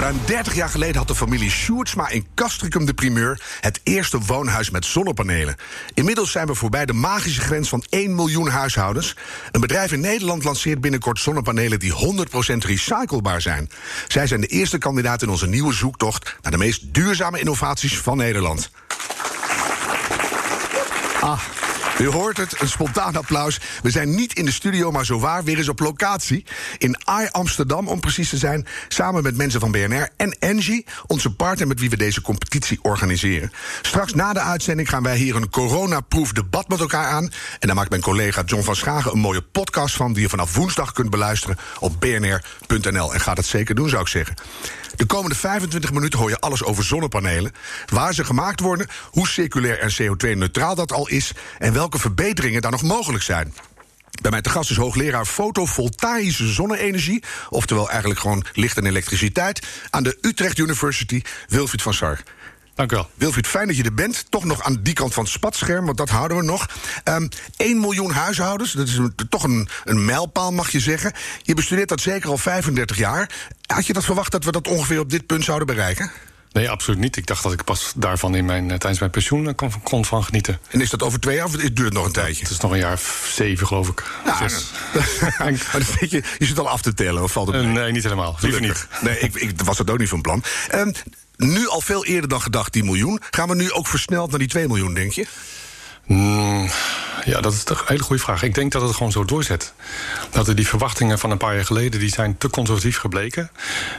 Ruim 0.00 0.20
30 0.26 0.54
jaar 0.54 0.68
geleden 0.68 0.96
had 0.96 1.08
de 1.08 1.14
familie 1.14 1.50
Sjoerdsma 1.50 2.08
in 2.08 2.26
Castricum 2.34 2.86
de 2.86 2.94
primeur... 2.94 3.40
het 3.60 3.80
eerste 3.82 4.18
woonhuis 4.18 4.70
met 4.70 4.84
zonnepanelen. 4.84 5.56
Inmiddels 5.94 6.30
zijn 6.30 6.46
we 6.46 6.54
voorbij 6.54 6.86
de 6.86 6.92
magische 6.92 7.40
grens 7.40 7.68
van 7.68 7.84
1 7.88 8.14
miljoen 8.14 8.48
huishoudens. 8.48 9.16
Een 9.52 9.60
bedrijf 9.60 9.92
in 9.92 10.00
Nederland 10.00 10.44
lanceert 10.44 10.80
binnenkort 10.80 11.20
zonnepanelen... 11.20 11.78
die 11.78 11.92
100% 11.92 12.56
recyclebaar 12.56 13.40
zijn. 13.40 13.70
Zij 14.08 14.26
zijn 14.26 14.40
de 14.40 14.46
eerste 14.46 14.78
kandidaat 14.78 15.22
in 15.22 15.28
onze 15.28 15.46
nieuwe 15.46 15.72
zoektocht... 15.72 16.36
naar 16.42 16.52
de 16.52 16.58
meest 16.58 16.94
duurzame 16.94 17.38
innovaties 17.38 17.98
van 17.98 18.16
Nederland. 18.16 18.70
Ah, 21.20 21.40
u 22.00 22.08
hoort 22.08 22.36
het, 22.36 22.60
een 22.60 22.68
spontaan 22.68 23.16
applaus. 23.16 23.60
We 23.82 23.90
zijn 23.90 24.14
niet 24.14 24.32
in 24.32 24.44
de 24.44 24.52
studio, 24.52 24.90
maar 24.90 25.04
zowaar 25.04 25.44
weer 25.44 25.58
eens 25.58 25.68
op 25.68 25.80
locatie. 25.80 26.44
In 26.78 26.96
AI 27.04 27.28
Amsterdam, 27.30 27.88
om 27.88 28.00
precies 28.00 28.28
te 28.28 28.36
zijn. 28.36 28.66
Samen 28.88 29.22
met 29.22 29.36
mensen 29.36 29.60
van 29.60 29.70
BNR 29.70 30.08
en 30.16 30.36
Engie, 30.38 30.86
onze 31.06 31.34
partner 31.34 31.66
met 31.66 31.80
wie 31.80 31.90
we 31.90 31.96
deze 31.96 32.20
competitie 32.20 32.78
organiseren. 32.82 33.52
Straks 33.82 34.14
na 34.14 34.32
de 34.32 34.40
uitzending 34.40 34.88
gaan 34.88 35.02
wij 35.02 35.16
hier 35.16 35.36
een 35.36 35.50
coronaproof 35.50 36.32
debat 36.32 36.68
met 36.68 36.80
elkaar 36.80 37.06
aan. 37.06 37.30
En 37.58 37.66
daar 37.66 37.76
maakt 37.76 37.90
mijn 37.90 38.02
collega 38.02 38.42
John 38.46 38.62
van 38.62 38.76
Schagen 38.76 39.12
een 39.12 39.18
mooie 39.18 39.42
podcast 39.42 39.96
van... 39.96 40.12
die 40.12 40.22
je 40.22 40.28
vanaf 40.28 40.54
woensdag 40.54 40.92
kunt 40.92 41.10
beluisteren 41.10 41.58
op 41.78 42.00
bnr.nl. 42.00 43.14
En 43.14 43.20
gaat 43.20 43.36
het 43.36 43.46
zeker 43.46 43.74
doen, 43.74 43.88
zou 43.88 44.02
ik 44.02 44.08
zeggen. 44.08 44.34
De 44.96 45.06
komende 45.06 45.36
25 45.36 45.92
minuten 45.92 46.18
hoor 46.18 46.28
je 46.28 46.40
alles 46.40 46.64
over 46.64 46.84
zonnepanelen. 46.84 47.52
Waar 47.86 48.14
ze 48.14 48.24
gemaakt 48.24 48.60
worden, 48.60 48.86
hoe 49.10 49.28
circulair 49.28 49.78
en 49.78 49.92
CO2-neutraal 49.92 50.74
dat 50.74 50.92
al 50.92 51.08
is... 51.08 51.32
en 51.58 51.72
welke 51.72 51.89
verbeteringen 51.98 52.62
daar 52.62 52.70
nog 52.70 52.82
mogelijk 52.82 53.24
zijn. 53.24 53.54
Bij 54.20 54.30
mij 54.30 54.40
te 54.40 54.50
gast 54.50 54.70
is 54.70 54.76
hoogleraar 54.76 55.26
fotovoltaïsche 55.26 56.46
zonne-energie... 56.46 57.22
oftewel 57.48 57.90
eigenlijk 57.90 58.20
gewoon 58.20 58.44
licht 58.52 58.76
en 58.76 58.86
elektriciteit... 58.86 59.66
aan 59.90 60.02
de 60.02 60.18
Utrecht 60.20 60.58
University, 60.58 61.22
Wilfried 61.48 61.82
van 61.82 61.94
Sar. 61.94 62.20
Dank 62.74 62.92
u 62.92 62.94
wel. 62.94 63.10
Wilfried, 63.14 63.46
fijn 63.46 63.66
dat 63.66 63.76
je 63.76 63.82
er 63.82 63.94
bent. 63.94 64.24
Toch 64.28 64.44
nog 64.44 64.62
aan 64.62 64.82
die 64.82 64.94
kant 64.94 65.14
van 65.14 65.22
het 65.22 65.32
spatscherm, 65.32 65.84
want 65.84 65.96
dat 65.96 66.08
houden 66.08 66.36
we 66.36 66.42
nog. 66.42 66.68
Um, 67.04 67.28
1 67.56 67.80
miljoen 67.80 68.10
huishoudens, 68.10 68.72
dat 68.72 68.88
is 68.88 68.96
een, 68.96 69.14
toch 69.28 69.42
een, 69.42 69.68
een 69.84 70.04
mijlpaal, 70.04 70.52
mag 70.52 70.70
je 70.70 70.80
zeggen. 70.80 71.12
Je 71.42 71.54
bestudeert 71.54 71.88
dat 71.88 72.00
zeker 72.00 72.30
al 72.30 72.38
35 72.38 72.96
jaar. 72.96 73.30
Had 73.66 73.86
je 73.86 73.92
dat 73.92 74.04
verwacht 74.04 74.32
dat 74.32 74.44
we 74.44 74.52
dat 74.52 74.68
ongeveer 74.68 75.00
op 75.00 75.10
dit 75.10 75.26
punt 75.26 75.44
zouden 75.44 75.66
bereiken? 75.66 76.10
Nee, 76.52 76.70
absoluut 76.70 77.00
niet. 77.00 77.16
Ik 77.16 77.26
dacht 77.26 77.42
dat 77.42 77.52
ik 77.52 77.64
pas 77.64 77.92
daarvan 77.96 78.34
in 78.34 78.44
mijn, 78.44 78.68
tijdens 78.68 78.98
mijn 78.98 79.10
pensioen 79.10 79.54
kon, 79.54 79.82
kon 79.82 80.04
van 80.04 80.24
genieten. 80.24 80.58
En 80.70 80.80
is 80.80 80.90
dat 80.90 81.02
over 81.02 81.20
twee 81.20 81.36
jaar 81.36 81.44
of 81.44 81.52
duurt 81.52 81.78
het 81.78 81.92
nog 81.92 82.04
een 82.04 82.12
tijdje? 82.12 82.42
Het 82.42 82.50
is 82.50 82.60
nog 82.60 82.70
een 82.70 82.78
jaar 82.78 83.00
zeven, 83.28 83.66
geloof 83.66 83.88
ik. 83.88 84.04
Ja, 84.24 84.38
maar 85.38 85.52
je, 86.08 86.22
je 86.38 86.46
zit 86.46 86.58
al 86.58 86.68
af 86.68 86.82
te 86.82 86.94
tellen, 86.94 87.22
of 87.22 87.32
valt 87.32 87.52
het 87.52 87.56
mee? 87.56 87.66
Nee, 87.66 87.92
niet 87.92 88.02
helemaal. 88.02 88.36
Liever 88.40 88.60
niet. 88.60 88.86
Nee, 89.00 89.18
ik, 89.18 89.34
ik 89.34 89.60
was 89.64 89.76
dat 89.76 89.90
ook 89.90 89.98
niet 89.98 90.08
van 90.08 90.20
plan. 90.20 90.42
Um, 90.74 90.92
nu 91.36 91.68
al 91.68 91.80
veel 91.80 92.04
eerder 92.04 92.28
dan 92.28 92.40
gedacht, 92.40 92.72
die 92.72 92.84
miljoen. 92.84 93.20
Gaan 93.30 93.48
we 93.48 93.54
nu 93.54 93.72
ook 93.72 93.86
versneld 93.86 94.30
naar 94.30 94.38
die 94.38 94.48
2 94.48 94.66
miljoen, 94.66 94.94
denk 94.94 95.12
je? 95.12 95.26
Mm, 96.06 96.70
ja, 97.24 97.40
dat 97.40 97.52
is 97.52 97.62
een 97.64 97.76
hele 97.84 98.02
goede 98.02 98.22
vraag. 98.22 98.42
Ik 98.42 98.54
denk 98.54 98.72
dat 98.72 98.82
het 98.82 98.94
gewoon 98.94 99.12
zo 99.12 99.24
doorzet. 99.24 99.72
Dat 100.30 100.48
er 100.48 100.54
die 100.54 100.66
verwachtingen 100.66 101.18
van 101.18 101.30
een 101.30 101.38
paar 101.38 101.54
jaar 101.54 101.64
geleden... 101.64 102.00
die 102.00 102.12
zijn 102.12 102.38
te 102.38 102.50
conservatief 102.50 102.98
gebleken. 102.98 103.50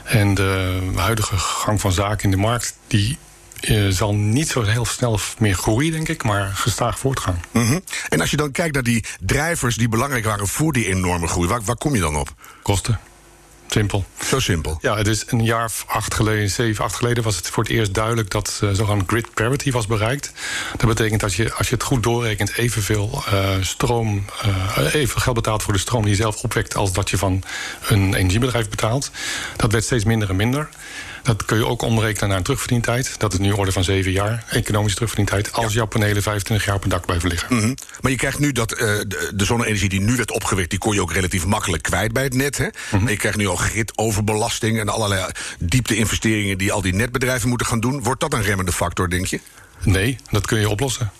En 0.04 0.34
de 0.34 0.80
huidige 0.96 1.38
gang 1.38 1.80
van 1.80 1.92
zaken 1.92 2.24
in 2.24 2.30
de 2.30 2.36
markt... 2.36 2.76
die 2.86 3.18
uh, 3.60 3.88
zal 3.88 4.14
niet 4.14 4.48
zo 4.48 4.62
heel 4.62 4.84
snel 4.84 5.20
meer 5.38 5.54
groeien, 5.54 5.92
denk 5.92 6.08
ik, 6.08 6.22
maar 6.24 6.50
gestaag 6.54 6.98
voortgaan. 6.98 7.40
Mm 7.50 7.66
-hmm. 7.66 7.84
En 8.08 8.20
als 8.20 8.30
je 8.30 8.36
dan 8.36 8.50
kijkt 8.50 8.74
naar 8.74 8.82
die 8.82 9.04
drijvers 9.20 9.76
die 9.76 9.88
belangrijk 9.88 10.24
waren 10.24 10.46
voor 10.46 10.72
die 10.72 10.86
enorme 10.86 11.26
groei, 11.26 11.48
waar, 11.48 11.62
waar 11.62 11.76
kom 11.76 11.94
je 11.94 12.00
dan 12.00 12.16
op? 12.16 12.34
Kosten. 12.62 13.00
Simpel. 13.72 14.04
Zo 14.24 14.40
simpel. 14.40 14.78
Ja, 14.80 14.96
het 14.96 15.06
is 15.06 15.24
een 15.26 15.44
jaar 15.44 15.64
of 15.64 15.84
acht 15.86 16.14
geleden, 16.14 16.50
zeven, 16.50 16.84
acht 16.84 16.94
geleden 16.94 17.24
was 17.24 17.36
het 17.36 17.48
voor 17.48 17.62
het 17.62 17.72
eerst 17.72 17.94
duidelijk 17.94 18.30
dat 18.30 18.60
uh, 18.64 18.70
zogenaamd 18.72 19.10
grid 19.10 19.34
parity 19.34 19.70
was 19.70 19.86
bereikt. 19.86 20.32
Dat 20.76 20.88
betekent 20.88 21.20
dat 21.20 21.34
je, 21.34 21.52
als 21.52 21.68
je 21.68 21.74
het 21.74 21.84
goed 21.84 22.02
doorrekent, 22.02 22.56
evenveel 22.56 23.24
uh, 23.32 23.50
stroom, 23.60 24.24
uh, 24.76 24.94
even 24.94 25.20
geld 25.20 25.36
betaalt 25.36 25.62
voor 25.62 25.72
de 25.72 25.78
stroom 25.78 26.02
die 26.02 26.10
je 26.10 26.16
zelf 26.16 26.42
opwekt 26.42 26.76
als 26.76 26.92
dat 26.92 27.10
je 27.10 27.18
van 27.18 27.42
een 27.88 28.14
energiebedrijf 28.14 28.68
betaalt. 28.68 29.10
Dat 29.56 29.72
werd 29.72 29.84
steeds 29.84 30.04
minder 30.04 30.28
en 30.28 30.36
minder. 30.36 30.68
Dat 31.22 31.44
kun 31.44 31.56
je 31.56 31.66
ook 31.66 31.82
omrekenen 31.82 32.28
naar 32.28 32.36
een 32.36 32.42
terugverdientijd. 32.42 33.14
Dat 33.18 33.32
is 33.32 33.38
nu 33.38 33.52
orde 33.52 33.72
van 33.72 33.84
7 33.84 34.12
jaar, 34.12 34.44
economische 34.48 34.94
terugverdientijd... 34.94 35.52
als 35.52 35.66
ja. 35.66 35.72
jouw 35.72 35.86
panelen 35.86 36.22
25 36.22 36.66
jaar 36.66 36.76
op 36.76 36.84
een 36.84 36.90
dak 36.90 37.06
blijven 37.06 37.28
liggen. 37.28 37.54
Mm 37.54 37.60
-hmm. 37.60 37.74
Maar 38.00 38.10
je 38.10 38.16
krijgt 38.16 38.38
nu 38.38 38.52
dat 38.52 38.72
uh, 38.72 38.78
de, 38.78 39.30
de 39.34 39.44
zonne-energie 39.44 39.88
die 39.88 40.00
nu 40.00 40.16
werd 40.16 40.30
opgewekt... 40.30 40.70
die 40.70 40.78
kon 40.78 40.94
je 40.94 41.00
ook 41.00 41.12
relatief 41.12 41.46
makkelijk 41.46 41.82
kwijt 41.82 42.12
bij 42.12 42.22
het 42.22 42.34
net. 42.34 42.58
Hè? 42.58 42.64
Mm 42.64 42.72
-hmm. 42.90 43.08
Je 43.08 43.16
krijgt 43.16 43.38
nu 43.38 43.46
al 43.46 43.56
gritoverbelasting 43.56 44.80
en 44.80 44.88
allerlei 44.88 45.26
diepte-investeringen... 45.58 46.58
die 46.58 46.72
al 46.72 46.82
die 46.82 46.94
netbedrijven 46.94 47.48
moeten 47.48 47.66
gaan 47.66 47.80
doen. 47.80 48.02
Wordt 48.02 48.20
dat 48.20 48.32
een 48.32 48.42
remmende 48.42 48.72
factor, 48.72 49.08
denk 49.08 49.26
je? 49.26 49.40
Nee, 49.84 50.18
dat 50.30 50.46
kun 50.46 50.60
je 50.60 50.68
oplossen. 50.68 51.12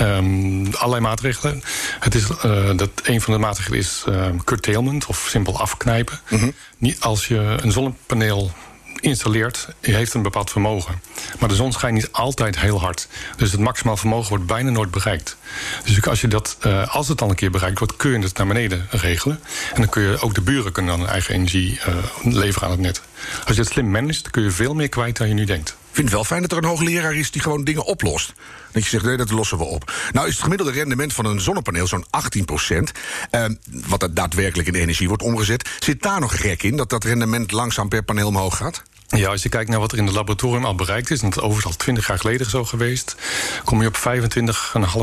Um, 0.00 0.74
allerlei 0.74 1.02
maatregelen. 1.02 1.62
Het 2.00 2.14
is, 2.14 2.28
uh, 2.44 2.70
dat 2.76 2.90
een 3.02 3.20
van 3.20 3.32
de 3.32 3.38
maatregelen 3.38 3.78
is 3.78 4.04
uh, 4.08 4.26
curtailment 4.44 5.06
of 5.06 5.26
simpel 5.30 5.60
afknijpen. 5.60 6.20
Mm 6.28 6.38
-hmm. 6.38 6.54
Niet 6.78 7.00
als 7.00 7.26
je 7.26 7.56
een 7.60 7.72
zonnepaneel 7.72 8.52
installeert, 9.00 9.68
heeft 9.80 10.14
een 10.14 10.22
bepaald 10.22 10.50
vermogen. 10.50 11.00
Maar 11.38 11.48
de 11.48 11.54
zon 11.54 11.72
schijnt 11.72 11.94
niet 11.94 12.12
altijd 12.12 12.60
heel 12.60 12.80
hard. 12.80 13.08
Dus 13.36 13.52
het 13.52 13.60
maximaal 13.60 13.96
vermogen 13.96 14.28
wordt 14.28 14.46
bijna 14.46 14.70
nooit 14.70 14.90
bereikt. 14.90 15.36
Dus 15.84 16.06
als, 16.06 16.20
je 16.20 16.28
dat, 16.28 16.56
uh, 16.66 16.94
als 16.94 17.08
het 17.08 17.18
dan 17.18 17.28
een 17.28 17.34
keer 17.34 17.50
bereikt 17.50 17.78
wordt, 17.78 17.96
kun 17.96 18.10
je 18.10 18.18
het 18.18 18.36
naar 18.36 18.46
beneden 18.46 18.86
regelen. 18.90 19.40
En 19.74 19.80
dan 19.80 19.88
kun 19.90 20.02
je 20.02 20.20
ook 20.20 20.34
de 20.34 20.40
buren 20.40 20.72
kunnen 20.72 20.98
dan 20.98 21.08
eigen 21.08 21.34
energie 21.34 21.80
uh, 21.88 22.34
leveren 22.34 22.68
aan 22.68 22.74
het 22.74 22.82
net. 22.82 23.02
Als 23.46 23.56
je 23.56 23.62
het 23.62 23.72
slim 23.72 23.90
managt, 23.90 24.30
kun 24.30 24.42
je 24.42 24.50
veel 24.50 24.74
meer 24.74 24.88
kwijt 24.88 25.16
dan 25.16 25.28
je 25.28 25.34
nu 25.34 25.44
denkt. 25.44 25.76
Ik 25.98 26.04
vind 26.04 26.16
het 26.16 26.28
wel 26.28 26.38
fijn 26.38 26.48
dat 26.48 26.58
er 26.58 26.64
een 26.64 26.78
hoogleraar 26.78 27.14
is 27.14 27.30
die 27.30 27.42
gewoon 27.42 27.64
dingen 27.64 27.84
oplost. 27.84 28.32
Dat 28.72 28.82
je 28.82 28.88
zegt, 28.88 29.04
nee, 29.04 29.16
dat 29.16 29.30
lossen 29.30 29.58
we 29.58 29.64
op. 29.64 29.92
Nou 30.12 30.26
is 30.26 30.32
het 30.32 30.42
gemiddelde 30.42 30.72
rendement 30.72 31.12
van 31.12 31.24
een 31.24 31.40
zonnepaneel 31.40 31.86
zo'n 31.86 32.04
18 32.10 32.44
procent. 32.44 32.92
Uh, 33.30 33.44
wat 33.86 34.00
dat 34.00 34.16
daadwerkelijk 34.16 34.68
in 34.68 34.74
energie 34.74 35.08
wordt 35.08 35.22
omgezet. 35.22 35.68
Zit 35.78 36.02
daar 36.02 36.20
nog 36.20 36.40
gek 36.40 36.62
in, 36.62 36.76
dat 36.76 36.90
dat 36.90 37.04
rendement 37.04 37.52
langzaam 37.52 37.88
per 37.88 38.02
paneel 38.02 38.28
omhoog 38.28 38.56
gaat? 38.56 38.82
Ja, 39.16 39.28
als 39.28 39.42
je 39.42 39.48
kijkt 39.48 39.70
naar 39.70 39.78
wat 39.78 39.92
er 39.92 39.98
in 39.98 40.04
het 40.04 40.14
laboratorium 40.14 40.64
al 40.64 40.74
bereikt 40.74 41.10
is... 41.10 41.22
en 41.22 41.28
dat 41.28 41.38
is 41.38 41.44
overigens 41.44 41.72
al 41.72 41.78
20 41.78 42.06
jaar 42.06 42.18
geleden 42.18 42.50
zo 42.50 42.64
geweest... 42.64 43.16
kom 43.64 43.80
je 43.82 43.88
op 43.88 43.96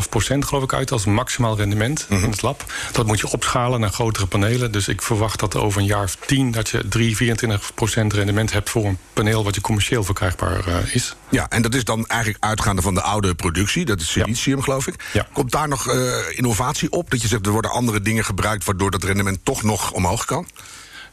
25,5 0.03 0.09
procent 0.09 0.45
geloof 0.45 0.63
ik 0.63 0.73
uit 0.73 0.91
als 0.91 1.05
maximaal 1.05 1.57
rendement 1.57 2.05
mm 2.09 2.15
-hmm. 2.15 2.25
in 2.25 2.31
het 2.31 2.41
lab. 2.41 2.65
Dat 2.91 3.05
moet 3.05 3.19
je 3.19 3.31
opschalen 3.31 3.79
naar 3.79 3.89
grotere 3.89 4.25
panelen. 4.25 4.71
Dus 4.71 4.87
ik 4.87 5.01
verwacht 5.01 5.39
dat 5.39 5.55
over 5.55 5.81
een 5.81 5.87
jaar 5.87 6.03
of 6.03 6.17
10 6.25 6.51
dat 6.51 6.69
je 6.69 6.87
3, 6.87 7.15
24 7.15 7.73
procent 7.73 8.13
rendement 8.13 8.51
hebt... 8.51 8.69
voor 8.69 8.85
een 8.85 8.97
paneel 9.13 9.43
wat 9.43 9.55
je 9.55 9.61
commercieel 9.61 10.03
verkrijgbaar 10.03 10.67
uh, 10.67 10.95
is. 10.95 11.15
Ja, 11.29 11.49
en 11.49 11.61
dat 11.61 11.73
is 11.73 11.83
dan 11.83 12.07
eigenlijk 12.07 12.43
uitgaande 12.43 12.81
van 12.81 12.93
de 12.93 13.01
oude 13.01 13.35
productie. 13.35 13.85
Dat 13.85 14.01
is 14.01 14.11
silicium, 14.11 14.57
ja. 14.57 14.63
geloof 14.63 14.87
ik. 14.87 15.03
Ja. 15.13 15.27
Komt 15.33 15.51
daar 15.51 15.67
nog 15.67 15.93
uh, 15.93 16.13
innovatie 16.29 16.91
op? 16.91 17.11
Dat 17.11 17.21
je 17.21 17.27
zegt, 17.27 17.45
er 17.45 17.51
worden 17.51 17.71
andere 17.71 18.01
dingen 18.01 18.25
gebruikt... 18.25 18.65
waardoor 18.65 18.91
dat 18.91 19.03
rendement 19.03 19.39
toch 19.43 19.63
nog 19.63 19.91
omhoog 19.91 20.25
kan? 20.25 20.47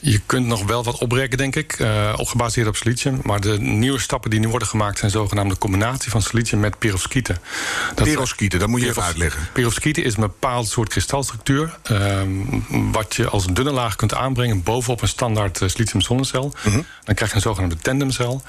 Je 0.05 0.21
kunt 0.27 0.47
nog 0.47 0.65
wel 0.65 0.85
wat 0.85 0.99
oprekken, 0.99 1.39
denk 1.39 1.57
ik, 1.57 1.79
uh, 1.79 2.13
gebaseerd 2.17 2.67
op 2.69 2.77
silicium. 2.77 3.21
Maar 3.23 3.41
de 3.41 3.61
nieuwe 3.61 4.01
stappen 4.01 4.31
die 4.31 4.41
nu 4.41 4.49
worden 4.49 4.69
gemaakt... 4.69 4.99
zijn 4.99 5.11
zogenaamde 5.11 5.59
combinatie 5.59 6.11
van 6.11 6.23
silicium 6.23 6.61
met 6.61 6.79
perovskieten. 6.79 7.39
Dat 7.95 8.07
perovskieten, 8.07 8.59
dat 8.59 8.69
moet 8.69 8.81
je 8.81 8.89
even 8.89 9.03
uitleggen. 9.03 9.49
Perovskieten 9.53 10.05
is 10.05 10.15
een 10.15 10.21
bepaald 10.21 10.69
soort 10.69 10.89
kristalstructuur... 10.89 11.79
Uh, 11.91 12.21
wat 12.93 13.17
je 13.17 13.29
als 13.29 13.47
een 13.47 13.55
dunne 13.55 13.71
laag 13.71 13.97
kunt 13.97 14.15
aanbrengen... 14.15 14.63
bovenop 14.63 15.03
een 15.03 15.09
standaard 15.09 15.61
uh, 15.61 15.69
silicium 15.69 16.01
zonnecel. 16.01 16.55
-hmm. 16.63 16.85
Dan 17.05 17.15
krijg 17.15 17.31
je 17.31 17.37
een 17.37 17.43
zogenaamde 17.43 17.77
tandemcel. 17.77 18.43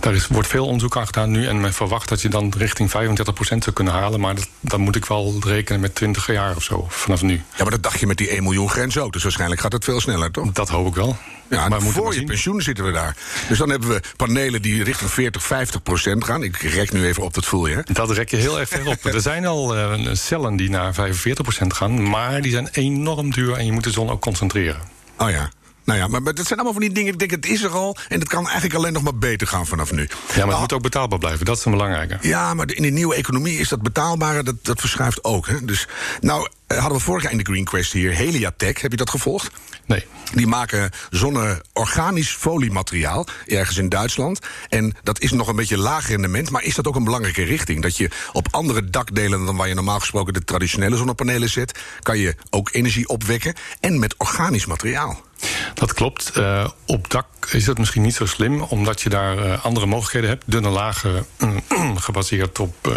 Daar 0.00 0.14
is, 0.14 0.26
wordt 0.26 0.48
veel 0.48 0.64
onderzoek 0.64 0.96
aan 0.96 1.06
gedaan 1.06 1.30
nu... 1.30 1.46
en 1.46 1.60
men 1.60 1.72
verwacht 1.72 2.08
dat 2.08 2.20
je 2.20 2.28
dan 2.28 2.52
richting 2.56 2.90
35% 2.90 2.92
zou 3.38 3.72
kunnen 3.72 3.92
halen. 3.92 4.20
Maar 4.20 4.34
dat, 4.34 4.48
dan 4.60 4.80
moet 4.80 4.96
ik 4.96 5.04
wel 5.04 5.34
rekenen 5.44 5.80
met 5.80 5.94
20 5.94 6.26
jaar 6.26 6.56
of 6.56 6.62
zo, 6.62 6.86
vanaf 6.88 7.22
nu. 7.22 7.34
Ja, 7.34 7.62
maar 7.62 7.70
dat 7.70 7.82
dacht 7.82 8.00
je 8.00 8.06
met 8.06 8.16
die 8.16 8.28
1 8.28 8.42
miljoen 8.42 8.70
grens 8.70 8.98
ook. 8.98 9.12
Dus 9.12 9.22
waarschijnlijk 9.22 9.60
gaat 9.60 9.72
het 9.72 9.84
veel 9.84 10.00
sneller, 10.00 10.30
toch? 10.30 10.52
Dat 10.52 10.68
hoop 10.68 10.86
ik 10.86 10.91
wel. 10.94 11.16
Ja, 11.48 11.68
maar 11.68 11.80
voor 11.80 12.14
je 12.14 12.24
pensioen 12.24 12.62
zitten 12.62 12.84
we 12.84 12.92
daar. 12.92 13.16
Dus 13.48 13.58
dan 13.58 13.70
hebben 13.70 13.88
we 13.88 14.00
panelen 14.16 14.62
die 14.62 14.84
richting 14.84 15.10
40, 15.10 15.42
50 15.42 15.82
procent 15.82 16.24
gaan. 16.24 16.42
Ik 16.42 16.56
rek 16.56 16.92
nu 16.92 17.06
even 17.06 17.22
op, 17.22 17.34
dat 17.34 17.44
voel 17.44 17.66
je. 17.66 17.84
Dat 17.92 18.10
rek 18.10 18.30
je 18.30 18.36
heel 18.36 18.60
erg 18.60 18.68
ver 18.68 18.86
op. 18.86 19.04
er 19.04 19.20
zijn 19.20 19.46
al 19.46 19.76
uh, 19.76 20.08
cellen 20.12 20.56
die 20.56 20.70
naar 20.70 20.94
45 20.94 21.42
procent 21.42 21.72
gaan. 21.72 22.08
Maar 22.08 22.42
die 22.42 22.52
zijn 22.52 22.68
enorm 22.72 23.30
duur 23.30 23.56
en 23.56 23.64
je 23.64 23.72
moet 23.72 23.84
de 23.84 23.90
zon 23.90 24.10
ook 24.10 24.20
concentreren. 24.20 24.80
Oh 25.18 25.30
ja. 25.30 25.50
Nou 25.84 25.98
ja, 25.98 26.06
maar, 26.06 26.34
dat 26.34 26.46
zijn 26.46 26.58
allemaal 26.58 26.72
van 26.72 26.82
die 26.82 26.92
dingen. 26.92 27.12
Ik 27.12 27.18
denk, 27.18 27.30
het 27.30 27.46
is 27.46 27.62
er 27.62 27.70
al. 27.70 27.96
En 28.08 28.18
het 28.18 28.28
kan 28.28 28.44
eigenlijk 28.44 28.74
alleen 28.74 28.92
nog 28.92 29.02
maar 29.02 29.16
beter 29.16 29.46
gaan 29.46 29.66
vanaf 29.66 29.92
nu. 29.92 30.02
Ja, 30.02 30.08
maar 30.08 30.36
het 30.36 30.46
Nou, 30.46 30.60
moet 30.60 30.72
ook 30.72 30.82
betaalbaar 30.82 31.18
blijven. 31.18 31.44
Dat 31.46 31.58
is 31.58 31.64
een 31.64 31.70
belangrijke. 31.72 32.18
Ja, 32.20 32.54
maar 32.54 32.72
in 32.72 32.82
de 32.82 32.90
nieuwe 32.90 33.14
economie 33.14 33.58
is 33.58 33.68
dat 33.68 33.82
betaalbare, 33.82 34.42
dat, 34.42 34.64
dat 34.64 34.80
verschuift 34.80 35.24
ook. 35.24 35.46
Hè? 35.46 35.64
Dus, 35.64 35.86
nou, 36.20 36.42
eh, 36.42 36.48
hadden 36.78 36.98
we 36.98 37.04
vorig 37.04 37.22
jaar 37.22 37.32
in 37.32 37.38
de 37.38 37.44
Green 37.44 37.64
Quest 37.64 37.92
hier 37.92 38.12
Heliatech. 38.12 38.80
Heb 38.80 38.90
je 38.90 38.96
dat 38.96 39.10
gevolgd? 39.10 39.50
Nee. 39.86 40.06
Die 40.34 40.46
maken 40.46 40.90
zonne-organisch 41.10 42.30
foliemateriaal 42.30 43.26
ergens 43.46 43.76
in 43.76 43.88
Duitsland. 43.88 44.40
En 44.68 44.94
dat 45.02 45.20
is 45.20 45.30
nog 45.30 45.48
een 45.48 45.56
beetje 45.56 45.78
laag 45.78 46.08
rendement, 46.08 46.50
maar 46.50 46.62
is 46.62 46.74
dat 46.74 46.86
ook 46.86 46.96
een 46.96 47.04
belangrijke 47.04 47.42
richting? 47.42 47.82
Dat 47.82 47.96
je 47.96 48.10
op 48.32 48.48
andere 48.50 48.90
dakdelen 48.90 49.44
dan 49.44 49.56
waar 49.56 49.68
je 49.68 49.74
normaal 49.74 50.00
gesproken 50.00 50.32
de 50.32 50.44
traditionele 50.44 50.96
zonnepanelen 50.96 51.50
zet, 51.50 51.78
kan 52.00 52.18
je 52.18 52.34
ook 52.50 52.68
energie 52.72 53.08
opwekken 53.08 53.54
en 53.80 53.98
met 53.98 54.14
organisch 54.16 54.66
materiaal. 54.66 55.20
Dat 55.74 55.92
klopt. 55.94 56.30
Eh, 56.30 56.68
op 56.86 57.10
dak 57.10 57.26
is 57.50 57.64
dat 57.64 57.78
misschien 57.78 58.02
niet 58.02 58.14
zo 58.14 58.26
slim, 58.26 58.62
omdat 58.62 59.00
je 59.00 59.08
daar 59.08 59.38
eh, 59.38 59.64
andere 59.64 59.86
mogelijkheden 59.86 60.28
hebt. 60.28 60.44
Dunne 60.46 60.68
lagen 60.68 61.26
gebaseerd 62.06 62.58
op 62.58 62.74
uh, 62.88 62.94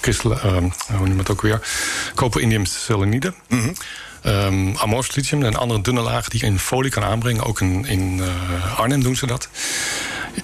kristallen, 0.00 0.72
hoe 0.96 1.08
noem 1.08 1.18
het 1.18 1.30
ook 1.30 1.42
weer? 1.42 1.60
Koper 3.18 3.34
indium 3.48 3.74
selenide. 3.74 3.76
Um, 4.24 4.76
amorph 4.76 5.14
lithium 5.14 5.42
en 5.42 5.56
andere 5.56 5.80
dunne 5.80 6.00
lagen 6.00 6.30
die 6.30 6.40
je 6.40 6.46
in 6.46 6.58
folie 6.58 6.90
kan 6.90 7.02
aanbrengen. 7.02 7.44
Ook 7.44 7.60
in, 7.60 7.86
in 7.86 8.18
uh, 8.18 8.78
Arnhem 8.78 9.02
doen 9.02 9.16
ze 9.16 9.26
dat. 9.26 9.48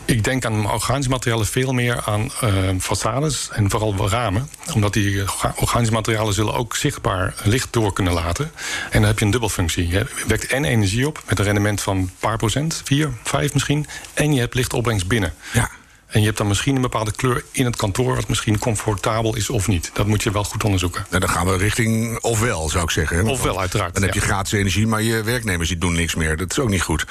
Ik 0.05 0.25
denk 0.25 0.45
aan 0.45 0.71
organische 0.71 1.11
materialen 1.11 1.47
veel 1.47 1.73
meer 1.73 2.03
aan 2.05 2.31
uh, 2.45 2.51
façades 2.79 3.53
en 3.53 3.71
vooral 3.71 4.09
ramen. 4.09 4.49
Omdat 4.75 4.93
die 4.93 5.23
organische 5.57 5.93
materialen 5.93 6.35
zullen 6.35 6.55
ook 6.55 6.77
zichtbaar 6.77 7.35
licht 7.43 7.73
door 7.73 7.93
kunnen 7.93 8.13
laten. 8.13 8.51
En 8.91 9.01
dan 9.01 9.03
heb 9.03 9.19
je 9.19 9.25
een 9.25 9.31
dubbelfunctie. 9.31 9.89
Je 9.89 10.07
wekt 10.27 10.47
en 10.47 10.65
energie 10.65 11.07
op 11.07 11.23
met 11.29 11.39
een 11.39 11.45
rendement 11.45 11.81
van 11.81 11.97
een 11.97 12.11
paar 12.19 12.37
procent, 12.37 12.83
4, 12.85 13.11
5 13.23 13.53
misschien. 13.53 13.87
En 14.15 14.35
je 14.35 14.41
hebt 14.41 14.55
lichtopbrengst 14.55 15.07
binnen. 15.07 15.35
Ja. 15.53 15.71
En 16.15 16.21
je 16.21 16.27
hebt 16.27 16.39
dan 16.39 16.47
misschien 16.47 16.77
een 16.77 16.83
bepaalde 16.83 17.13
kleur 17.13 17.45
in 17.51 17.65
het 17.65 17.77
kantoor... 17.77 18.15
wat 18.15 18.29
misschien 18.29 18.59
comfortabel 18.59 19.37
is 19.37 19.51
of 19.51 19.69
niet. 19.69 19.91
Dat 19.93 20.07
moet 20.07 20.23
je 20.23 20.31
wel 20.31 20.45
goed 20.45 20.65
onderzoeken. 20.65 21.07
En 21.11 21.21
dan 21.21 21.29
gaan 21.29 21.47
we 21.47 21.57
richting 21.57 22.19
ofwel, 22.21 22.69
zou 22.69 22.85
ik 22.85 22.91
zeggen. 22.91 23.17
hè? 23.17 23.23
Ofwel, 23.23 23.61
uiteraard. 23.61 23.95
Dan 23.95 24.03
heb 24.03 24.15
je 24.15 24.21
ja. 24.21 24.27
gratis 24.27 24.53
energie, 24.53 24.87
maar 24.87 25.03
je 25.03 25.23
werknemers 25.23 25.69
die 25.69 25.79
doen 25.79 25.95
niks 25.95 26.15
meer. 26.15 26.37
Dat 26.37 26.51
is 26.51 26.59
ook 26.59 26.69
niet 26.69 26.83
goed. 26.83 27.05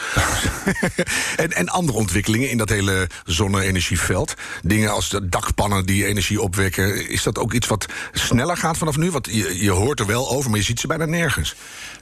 en, 1.36 1.52
en 1.52 1.70
andere 1.70 1.98
ontwikkelingen 1.98 2.50
in 2.50 2.58
dat 2.58 2.70
hele 2.70 3.10
zonne-energieveld. 3.26 4.34
Dingen 4.62 4.92
als 4.92 5.10
de 5.10 5.30
dakpannen 5.30 5.86
die 5.86 6.06
energie 6.06 6.42
opwekken. 6.42 7.10
Is 7.10 7.24
dat 7.24 7.38
ook 7.38 7.54
iets 7.54 7.68
wat 7.68 7.86
sneller 8.12 8.58
gaat 8.58 8.78
vanaf 8.78 8.98
nu? 8.98 9.12
Want 9.12 9.28
je, 9.32 9.64
je 9.64 9.72
hoort 9.72 10.00
er 10.00 10.06
wel 10.06 10.30
over, 10.30 10.50
maar 10.50 10.60
je 10.60 10.66
ziet 10.66 10.80
ze 10.80 10.88
bijna 10.88 11.06
nergens. 11.06 11.56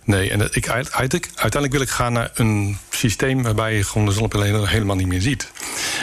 Nee, 0.03 0.31
en 0.31 0.41
ik, 0.51 0.69
uiteindelijk 0.69 1.71
wil 1.71 1.81
ik 1.81 1.89
gaan 1.89 2.13
naar 2.13 2.31
een 2.33 2.77
systeem... 2.89 3.43
waarbij 3.43 3.75
je 3.75 3.83
gewoon 3.83 4.05
de 4.05 4.13
zonnepanelen 4.13 4.67
helemaal 4.67 4.95
niet 4.95 5.07
meer 5.07 5.21
ziet. 5.21 5.51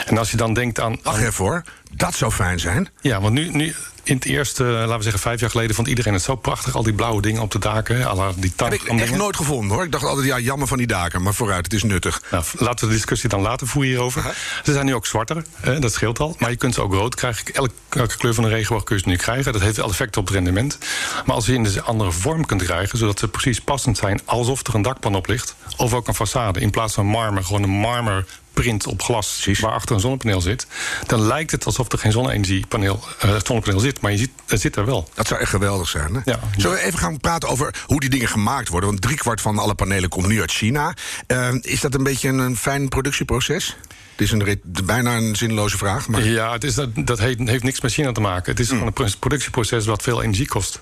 En 0.09 0.17
als 0.17 0.31
je 0.31 0.37
dan 0.37 0.53
denkt 0.53 0.79
aan... 0.79 0.99
Wacht 1.03 1.21
even 1.21 1.45
hoor, 1.45 1.63
dat 1.91 2.13
zou 2.13 2.31
fijn 2.31 2.59
zijn. 2.59 2.89
Ja, 3.01 3.21
want 3.21 3.33
nu, 3.33 3.49
nu 3.51 3.75
in 4.03 4.15
het 4.15 4.25
eerste, 4.25 4.63
laten 4.63 4.97
we 4.97 5.03
zeggen, 5.03 5.21
vijf 5.21 5.39
jaar 5.39 5.49
geleden... 5.49 5.75
vond 5.75 5.87
iedereen 5.87 6.13
het 6.13 6.21
zo 6.21 6.35
prachtig, 6.35 6.75
al 6.75 6.83
die 6.83 6.93
blauwe 6.93 7.21
dingen 7.21 7.41
op 7.41 7.51
de 7.51 7.59
daken. 7.59 8.05
Alla 8.05 8.31
die 8.35 8.53
Heb 8.55 8.73
ik 8.73 8.83
echt 8.83 9.15
nooit 9.15 9.35
gevonden 9.35 9.75
hoor. 9.75 9.85
Ik 9.85 9.91
dacht 9.91 10.03
altijd, 10.03 10.27
ja, 10.27 10.39
jammer 10.39 10.67
van 10.67 10.77
die 10.77 10.87
daken, 10.87 11.21
maar 11.21 11.33
vooruit, 11.33 11.65
het 11.65 11.73
is 11.73 11.83
nuttig. 11.83 12.21
Nou, 12.31 12.43
laten 12.57 12.85
we 12.85 12.91
de 12.91 12.97
discussie 12.97 13.29
dan 13.29 13.41
later 13.41 13.67
voeren 13.67 13.91
hierover. 13.91 14.35
Ze 14.63 14.73
zijn 14.73 14.85
nu 14.85 14.93
ook 14.93 15.05
zwarter, 15.05 15.43
hè, 15.55 15.79
dat 15.79 15.93
scheelt 15.93 16.19
al. 16.19 16.35
Maar 16.39 16.49
je 16.49 16.55
kunt 16.55 16.73
ze 16.73 16.81
ook 16.81 16.93
rood 16.93 17.15
krijgen. 17.15 17.53
Elke, 17.53 17.73
elke 17.89 18.17
kleur 18.17 18.33
van 18.33 18.43
de 18.43 18.49
regenboog 18.49 18.83
kun 18.83 18.95
je 18.95 19.01
ze 19.01 19.09
nu 19.09 19.15
krijgen. 19.15 19.53
Dat 19.53 19.61
heeft 19.61 19.77
wel 19.77 19.89
effect 19.89 20.17
op 20.17 20.25
het 20.25 20.33
rendement. 20.33 20.77
Maar 21.25 21.35
als 21.35 21.45
je 21.45 21.53
in 21.53 21.65
een 21.65 21.83
andere 21.83 22.11
vorm 22.11 22.45
kunt 22.45 22.63
krijgen... 22.63 22.97
zodat 22.97 23.19
ze 23.19 23.27
precies 23.27 23.61
passend 23.61 23.97
zijn, 23.97 24.21
alsof 24.25 24.67
er 24.67 24.75
een 24.75 24.81
dakpan 24.81 25.15
op 25.15 25.27
ligt... 25.27 25.55
of 25.77 25.93
ook 25.93 26.07
een 26.07 26.15
façade, 26.27 26.61
in 26.61 26.69
plaats 26.69 26.93
van 26.93 27.05
marmer, 27.05 27.43
gewoon 27.43 27.63
een 27.63 27.69
marmer 27.69 28.25
print 28.59 28.87
op 28.87 29.01
glas 29.01 29.31
Precies. 29.33 29.59
waarachter 29.59 29.95
een 29.95 30.01
zonnepaneel 30.01 30.41
zit... 30.41 30.67
dan 31.05 31.21
lijkt 31.21 31.51
het 31.51 31.65
alsof 31.65 31.91
er 31.91 31.97
geen 31.97 32.11
zonne-energiepaneel 32.11 32.99
uh, 33.25 33.35
zonnepaneel 33.43 33.79
zit. 33.79 34.01
Maar 34.01 34.11
je 34.11 34.17
ziet, 34.17 34.31
het 34.45 34.61
zit 34.61 34.75
er 34.75 34.85
wel. 34.85 35.09
Dat 35.13 35.27
zou 35.27 35.39
echt 35.39 35.49
geweldig 35.49 35.89
zijn. 35.89 36.13
Hè? 36.13 36.19
Ja. 36.25 36.39
Zullen 36.57 36.77
we 36.77 36.83
even 36.83 36.99
gaan 36.99 37.19
praten 37.19 37.49
over 37.49 37.75
hoe 37.85 37.99
die 37.99 38.09
dingen 38.09 38.27
gemaakt 38.27 38.69
worden? 38.69 38.89
Want 38.89 39.01
driekwart 39.01 39.41
van 39.41 39.59
alle 39.59 39.75
panelen 39.75 40.09
komt 40.09 40.27
nu 40.27 40.39
uit 40.39 40.51
China. 40.51 40.93
Uh, 41.27 41.47
is 41.61 41.81
dat 41.81 41.93
een 41.93 42.03
beetje 42.03 42.27
een, 42.29 42.39
een 42.39 42.57
fijn 42.57 42.87
productieproces? 42.87 43.77
Het 44.19 44.27
is 44.27 44.31
een, 44.31 44.85
bijna 44.85 45.17
een 45.17 45.35
zinloze 45.35 45.77
vraag. 45.77 46.07
Maar... 46.07 46.23
Ja, 46.23 46.51
het 46.51 46.63
is, 46.63 46.75
dat, 46.75 46.89
dat 46.95 47.19
heeft, 47.19 47.39
heeft 47.39 47.63
niks 47.63 47.81
met 47.81 47.91
China 47.91 48.11
te 48.11 48.21
maken. 48.21 48.51
Het 48.51 48.59
is 48.59 48.69
mm. 48.69 48.77
gewoon 48.77 48.93
een 48.95 49.19
productieproces 49.19 49.85
wat 49.85 50.01
veel 50.01 50.21
energie 50.21 50.47
kost. 50.47 50.79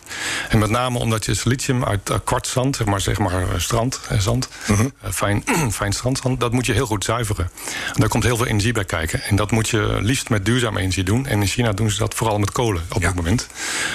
En 0.50 0.60
met 0.60 0.70
name 0.70 1.00
omdat 1.00 1.26
je 1.26 1.34
silicium 1.34 1.86
uit 1.86 2.10
uh, 2.10 2.18
kwartzand, 2.24 2.76
zeg 2.76 2.88
maar, 2.88 3.02
zeg 3.02 3.18
maar 3.18 3.46
strand, 3.58 4.00
eh, 4.10 4.20
zand, 4.20 4.50
mm 4.68 4.76
-hmm. 4.76 4.92
uh, 5.06 5.12
fijn, 5.12 5.44
fijn 5.72 5.94
strandzand, 5.94 6.40
dat 6.40 6.52
moet 6.52 6.66
je 6.66 6.74
heel 6.74 6.86
goed 6.86 7.04
zuiveren. 7.04 7.52
En 7.94 8.00
daar 8.00 8.10
komt 8.10 8.24
heel 8.24 8.38
veel 8.38 8.46
energie 8.46 8.74
bij 8.74 8.86
kijken. 8.86 9.24
En 9.24 9.36
dat 9.36 9.52
moet 9.52 9.70
je 9.70 9.98
liefst 10.02 10.30
met 10.30 10.46
duurzame 10.46 10.80
energie 10.80 11.04
doen. 11.04 11.26
En 11.26 11.42
in 11.42 11.48
China 11.48 11.74
doen 11.74 11.92
ze 11.92 11.98
dat 11.98 12.14
vooral 12.14 12.40
met 12.40 12.52
kolen 12.52 12.82
op 12.90 13.02
ja. 13.02 13.08
dit 13.08 13.16
moment. 13.16 13.48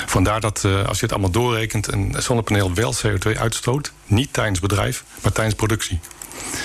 Vandaar 0.07 0.41
dat 0.41 0.63
uh, 0.67 0.87
als 0.87 0.99
je 0.99 1.05
het 1.05 1.13
allemaal 1.13 1.31
doorrekent, 1.31 1.93
een 1.93 2.15
zonnepaneel 2.19 2.75
wel 2.75 2.95
CO2 2.95 3.39
uitstoot. 3.39 3.93
Niet 4.07 4.33
tijdens 4.33 4.61
bedrijf, 4.61 5.05
maar 5.23 5.33
tijdens 5.33 5.57
productie. 5.57 6.01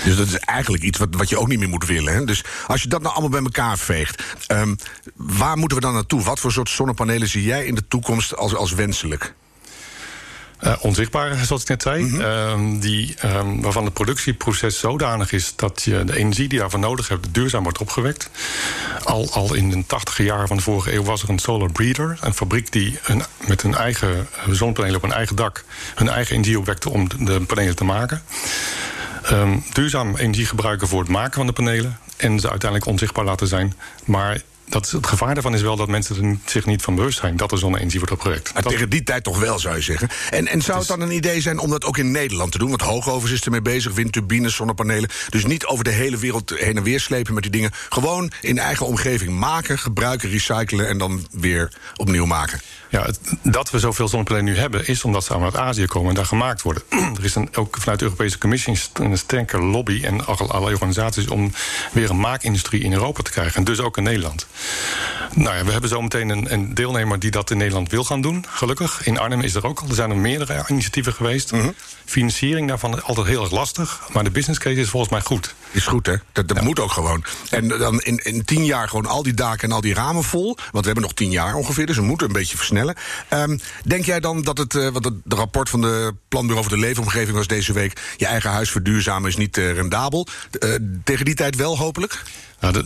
Dus 0.04 0.16
dat 0.16 0.28
is 0.28 0.38
eigenlijk 0.38 0.84
iets 0.84 0.98
wat, 0.98 1.08
wat 1.12 1.30
je 1.30 1.40
ook 1.40 1.48
niet 1.48 1.60
meer 1.60 1.70
moet 1.70 1.86
willen. 1.86 2.14
Hè? 2.14 2.26
Dus 2.26 2.44
als 2.68 2.82
je 2.82 2.88
dat 2.88 3.02
nou 3.02 3.14
allemaal 3.14 3.42
bij 3.42 3.42
elkaar 3.42 3.78
veegt, 3.78 4.24
um, 4.48 4.78
waar 5.16 5.58
moeten 5.58 5.78
we 5.78 5.84
dan 5.84 5.94
naartoe? 5.94 6.24
Wat 6.24 6.40
voor 6.40 6.52
soort 6.52 6.70
zonnepanelen 6.70 7.28
zie 7.28 7.44
jij 7.44 7.66
in 7.66 7.76
de 7.76 7.88
toekomst 7.88 8.36
als, 8.36 8.56
als 8.56 8.72
wenselijk? 8.72 9.34
Uh, 10.62 10.74
onzichtbare, 10.80 11.46
zoals 11.46 11.62
ik 11.62 11.68
net 11.68 11.82
zei. 11.82 12.04
Mm 12.04 12.10
-hmm. 12.10 12.76
uh, 12.76 12.82
die, 12.82 13.16
um, 13.26 13.62
waarvan 13.62 13.86
het 13.86 13.94
productieproces 13.94 14.80
zodanig 14.80 15.32
is 15.32 15.54
dat 15.56 15.82
je 15.84 16.04
de 16.04 16.18
energie 16.18 16.48
die 16.48 16.54
je 16.54 16.60
daarvoor 16.60 16.80
nodig 16.80 17.08
hebt 17.08 17.28
duurzaam 17.32 17.64
wordt 17.64 17.78
opgewekt. 17.78 18.30
Al, 19.04 19.32
al 19.32 19.54
in 19.54 19.70
de 19.70 19.84
tachtige 19.88 20.24
jaren 20.24 20.48
van 20.48 20.58
de 20.58 20.64
vorige 20.64 20.94
eeuw 20.94 21.04
was 21.04 21.24
er 21.24 21.30
een 21.30 21.40
solar 21.40 21.72
breeder. 21.72 22.18
Een 22.22 22.34
fabriek 22.34 22.72
die 22.72 23.00
een, 23.04 23.24
met 23.48 23.62
hun 23.62 23.76
eigen 23.76 24.28
zonnepanelen 24.50 24.96
op 24.96 25.02
hun 25.02 25.14
eigen 25.14 25.36
dak 25.36 25.64
hun 25.96 26.10
eigen 26.10 26.36
energie 26.36 26.60
opwekte 26.60 26.90
om 26.90 27.10
de 27.26 27.42
panelen 27.42 27.76
te 27.76 27.84
maken. 27.84 28.22
Um, 29.32 29.64
duurzaam 29.74 30.16
energie 30.16 30.46
gebruiken 30.46 30.88
voor 30.88 31.00
het 31.00 31.10
maken 31.10 31.34
van 31.34 31.46
de 31.46 31.54
panelen. 31.54 31.98
En 32.18 32.40
ze 32.40 32.50
uiteindelijk 32.50 32.90
onzichtbaar 32.92 33.26
laten 33.26 33.48
zijn. 33.48 33.74
Maar 34.06 34.42
dat, 34.82 34.92
het 34.92 35.08
gevaar 35.08 35.34
daarvan 35.34 35.54
is 35.54 35.62
wel 35.62 35.76
dat 35.76 35.88
mensen 35.88 36.26
er 36.26 36.38
zich 36.46 36.66
niet 36.66 36.82
van 36.82 36.96
bewust 36.96 37.20
zijn 37.20 37.38
dat 37.38 37.52
er 37.52 37.58
zonne-energie 37.58 38.00
wordt 38.00 38.14
opgewekt. 38.14 38.54
Maar 38.54 38.64
tegen 38.64 38.90
die 38.90 39.04
tijd 39.04 39.24
toch 39.24 39.40
wel, 39.40 39.60
zou 39.60 39.76
je 39.76 39.82
zeggen. 39.82 40.10
En, 40.30 40.48
en 40.48 40.62
zou 40.62 40.80
het 40.80 40.88
dan 40.88 41.02
een 41.02 41.12
idee 41.12 41.42
zijn 41.42 41.60
om 41.60 41.70
dat 41.70 41.86
ook 41.86 41.98
in 41.98 42.12
Nederland 42.12 42.52
te 42.52 42.58
doen? 42.58 42.70
Want 42.70 42.82
Hoogovens 42.82 43.32
is 43.32 43.42
ermee 43.42 43.62
bezig, 43.62 43.94
windturbines, 43.94 44.56
zonnepanelen. 44.56 45.10
Dus 45.30 45.46
niet 45.46 45.66
over 45.66 45.84
de 45.84 45.90
hele 45.90 46.18
wereld 46.18 46.50
heen 46.50 46.78
en 46.78 46.84
weer 46.84 47.00
slepen 47.00 47.34
met 47.34 47.44
die 47.44 47.52
dingen. 47.52 47.72
Gewoon 47.90 48.32
in 48.42 48.60
eigen 48.60 48.86
omgeving 48.86 49.40
maken, 49.40 49.80
gebruiken, 49.80 50.30
recyclen 50.30 50.88
en 50.88 50.98
dan 50.98 51.28
weer 51.32 51.72
opnieuw 51.96 52.26
maken. 52.26 52.62
Ja, 52.90 53.04
het, 53.04 53.20
dat 53.44 53.70
we 53.70 53.80
zoveel 53.80 54.08
zonnepanelen 54.08 54.54
nu 54.54 54.58
hebben, 54.58 54.88
is 54.88 55.04
omdat 55.04 55.24
ze 55.24 55.30
allemaal 55.32 55.52
uit 55.52 55.62
Azië 55.62 55.86
komen 55.86 56.10
en 56.10 56.16
daar 56.16 56.26
gemaakt 56.26 56.62
worden. 56.62 56.84
er 57.18 57.24
is 57.24 57.36
een, 57.36 57.56
ook 57.56 57.78
vanuit 57.80 58.00
de 58.00 58.06
Europese 58.06 58.38
Commissie 58.38 58.80
een 58.94 59.18
sterke 59.18 59.60
lobby 59.60 60.02
en 60.04 60.26
allerlei 60.26 60.74
organisaties 60.74 61.28
om 61.28 61.52
weer 61.92 62.10
een 62.10 62.20
maakindustrie 62.20 62.84
in 62.84 62.94
Europa 62.94 63.22
te 63.22 63.32
krijgen. 63.32 63.56
En 63.56 63.64
dus 63.64 63.80
ook 63.80 63.98
in 63.98 64.04
Nederland. 64.04 64.48
Nou 65.34 65.56
ja, 65.56 65.66
we 65.66 65.72
hebben 65.72 65.90
zometeen 65.90 66.30
een, 66.30 66.54
een 66.54 66.74
deelnemer 66.74 67.20
die 67.20 67.32
dat 67.32 67.52
in 67.52 67.58
Nederland 67.58 67.92
wil 67.92 68.04
gaan 68.04 68.22
doen, 68.22 68.46
gelukkig. 68.50 69.06
In 69.06 69.18
Arnhem 69.18 69.42
is 69.42 69.56
er 69.56 69.66
ook 69.66 69.80
al. 69.80 69.88
Er 69.90 69.96
zijn 69.96 70.10
er 70.10 70.18
meerdere 70.18 70.64
initiatieven 70.68 71.14
geweest. 71.14 71.52
Mm 71.52 71.60
-hmm. 71.60 71.74
Financiering 72.06 72.68
daarvan 72.68 72.98
is 72.98 73.04
altijd 73.04 73.28
heel 73.28 73.42
erg 73.42 73.52
lastig. 73.52 74.02
Maar 74.14 74.24
de 74.24 74.32
business 74.32 74.60
case 74.60 74.80
is 74.80 74.90
volgens 74.90 75.12
mij 75.12 75.22
goed. 75.22 75.56
Is 75.72 75.86
goed, 75.86 76.06
hè? 76.06 76.16
Dat, 76.32 76.48
dat 76.48 76.58
ja. 76.58 76.64
moet 76.64 76.80
ook 76.80 76.92
gewoon. 76.92 77.24
En 77.50 77.68
dan 77.68 78.02
in, 78.02 78.18
in 78.18 78.46
tien 78.46 78.66
jaar 78.66 78.90
gewoon 78.90 79.06
al 79.06 79.24
die 79.24 79.34
daken 79.34 79.70
en 79.70 79.76
al 79.76 79.82
die 79.82 79.94
ramen 79.94 80.24
vol. 80.24 80.46
Want 80.46 80.72
we 80.72 80.86
hebben 80.86 81.04
nog 81.04 81.14
tien 81.14 81.32
jaar 81.32 81.56
ongeveer, 81.56 81.86
dus 81.86 81.96
we 81.96 82.02
moeten 82.02 82.28
een 82.28 82.34
beetje 82.34 82.58
versnellen. 82.58 82.96
Um, 83.34 83.60
denk 83.84 84.06
jij 84.06 84.20
dan 84.20 84.42
dat 84.42 84.58
het, 84.58 84.74
uh, 84.74 84.88
wat 84.88 85.04
het 85.04 85.14
de 85.24 85.36
rapport 85.36 85.70
van 85.70 85.82
de 85.82 86.14
Planbureau 86.28 86.68
voor 86.68 86.78
de 86.78 86.84
Leefomgeving 86.84 87.38
was 87.38 87.48
deze 87.48 87.74
week... 87.74 88.00
je 88.18 88.26
eigen 88.26 88.50
huis 88.50 88.72
verduurzamen 88.72 89.30
is 89.30 89.36
niet 89.36 89.58
uh, 89.58 89.72
rendabel. 89.72 90.28
Uh, 90.60 90.76
tegen 91.04 91.26
die 91.26 91.36
tijd 91.36 91.56
wel, 91.56 91.78
hopelijk? 91.78 92.24
Nou, 92.60 92.74
dat 92.74 92.86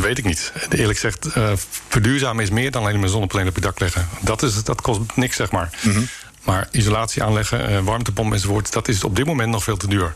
weet 0.00 0.18
ik 0.18 0.24
niet. 0.24 0.52
Eerlijk 0.70 0.98
gezegd, 0.98 1.36
uh, 1.36 1.52
verduurzamen 1.88 2.42
is 2.42 2.50
meer 2.50 2.70
dan 2.70 2.82
alleen 2.82 3.00
maar 3.00 3.08
zonnepanelen 3.08 3.48
op 3.48 3.56
je 3.56 3.60
dak 3.60 3.80
leggen. 3.80 4.08
Dat, 4.20 4.42
is, 4.42 4.64
dat 4.64 4.80
kost 4.80 5.00
niks, 5.14 5.36
zeg 5.36 5.50
maar. 5.50 5.70
Mm 5.82 5.92
-hmm. 5.92 6.08
Maar 6.42 6.68
isolatie 6.70 7.22
aanleggen, 7.22 7.70
uh, 7.70 7.78
warmtepomp 7.78 8.32
enzovoort... 8.32 8.72
dat 8.72 8.88
is 8.88 9.04
op 9.04 9.16
dit 9.16 9.26
moment 9.26 9.50
nog 9.50 9.64
veel 9.64 9.76
te 9.76 9.88
duur. 9.88 10.14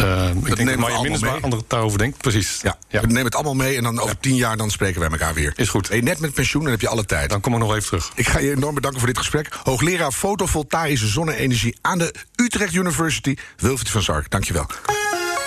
Uh, 0.00 0.28
ik 0.44 0.56
denk 0.56 0.68
dat 0.68 0.78
Marja 0.78 1.00
Minnesma 1.00 1.38
anderen 1.40 1.64
daarover 1.68 1.98
denkt. 1.98 2.18
Precies. 2.18 2.58
Ja, 2.62 2.78
ja. 2.88 3.00
Nemen 3.00 3.24
het 3.24 3.34
allemaal 3.34 3.54
mee 3.54 3.76
en 3.76 3.82
dan 3.82 3.98
over 3.98 4.14
ja. 4.14 4.20
tien 4.20 4.36
jaar 4.36 4.56
dan 4.56 4.70
spreken 4.70 5.00
wij 5.00 5.10
elkaar 5.10 5.34
weer. 5.34 5.52
Is 5.56 5.68
goed. 5.68 5.88
Ben 5.88 5.96
je 5.96 6.02
net 6.02 6.20
met 6.20 6.34
pensioen 6.34 6.64
en 6.64 6.70
heb 6.70 6.80
je 6.80 6.88
alle 6.88 7.04
tijd. 7.04 7.30
Dan 7.30 7.40
kom 7.40 7.52
ik 7.52 7.58
nog 7.58 7.74
even 7.74 7.86
terug. 7.86 8.12
Ik 8.14 8.28
ga 8.28 8.38
je 8.38 8.50
enorm 8.50 8.74
bedanken 8.74 9.00
voor 9.00 9.08
dit 9.08 9.18
gesprek. 9.18 9.48
Hoogleraar 9.62 10.12
fotovoltaïsche 10.12 11.06
zonne-energie 11.06 11.76
aan 11.80 11.98
de 11.98 12.14
Utrecht 12.36 12.74
University. 12.74 13.36
Wilfried 13.56 13.90
van 13.90 14.02
Zark, 14.02 14.30
dankjewel. 14.30 14.66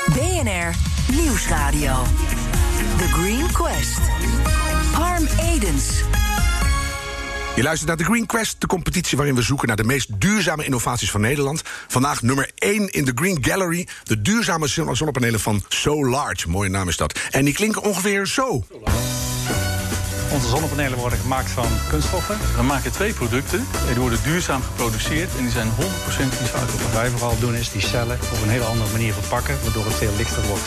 BNR 0.07 0.75
Nieuwsradio. 1.15 2.03
The 2.97 3.07
Green 3.07 3.51
Quest. 3.51 3.99
Harm 4.91 5.27
Edens. 5.53 6.03
Je 7.55 7.63
luistert 7.63 7.87
naar 7.87 7.97
de 7.97 8.03
Green 8.03 8.25
Quest, 8.25 8.61
de 8.61 8.67
competitie 8.67 9.17
waarin 9.17 9.35
we 9.35 9.41
zoeken 9.41 9.67
naar 9.67 9.75
de 9.75 9.83
meest 9.83 10.21
duurzame 10.21 10.65
innovaties 10.65 11.11
van 11.11 11.21
Nederland. 11.21 11.61
Vandaag 11.87 12.21
nummer 12.21 12.51
1 12.55 12.89
in 12.89 13.05
de 13.05 13.11
Green 13.15 13.37
Gallery, 13.41 13.87
de 14.03 14.21
duurzame 14.21 14.67
zonnepanelen 14.67 15.39
van 15.39 15.63
So 15.67 16.05
Large. 16.05 16.49
Mooie 16.49 16.69
naam 16.69 16.87
is 16.87 16.97
dat. 16.97 17.19
En 17.31 17.45
die 17.45 17.53
klinken 17.53 17.81
ongeveer 17.81 18.27
zo. 18.27 18.63
Onze 20.33 20.47
zonnepanelen 20.47 20.97
worden 20.97 21.19
gemaakt 21.19 21.49
van 21.49 21.67
kunststoffen. 21.89 22.37
We 22.55 22.63
maken 22.63 22.91
twee 22.91 23.13
producten. 23.13 23.67
Die 23.87 23.95
worden 23.95 24.19
duurzaam 24.23 24.61
geproduceerd 24.61 25.35
en 25.37 25.43
die 25.43 25.51
zijn 25.51 25.67
100% 25.67 25.71
recyclebaar. 26.07 26.65
Wat 26.65 26.93
wij 26.93 27.09
vooral 27.09 27.39
doen 27.39 27.55
is 27.55 27.71
die 27.71 27.81
cellen 27.81 28.19
op 28.33 28.41
een 28.43 28.49
hele 28.49 28.63
andere 28.63 28.91
manier 28.91 29.13
verpakken, 29.13 29.57
waardoor 29.63 29.85
het 29.85 29.93
veel 29.93 30.15
lichter 30.17 30.43
wordt. 30.47 30.63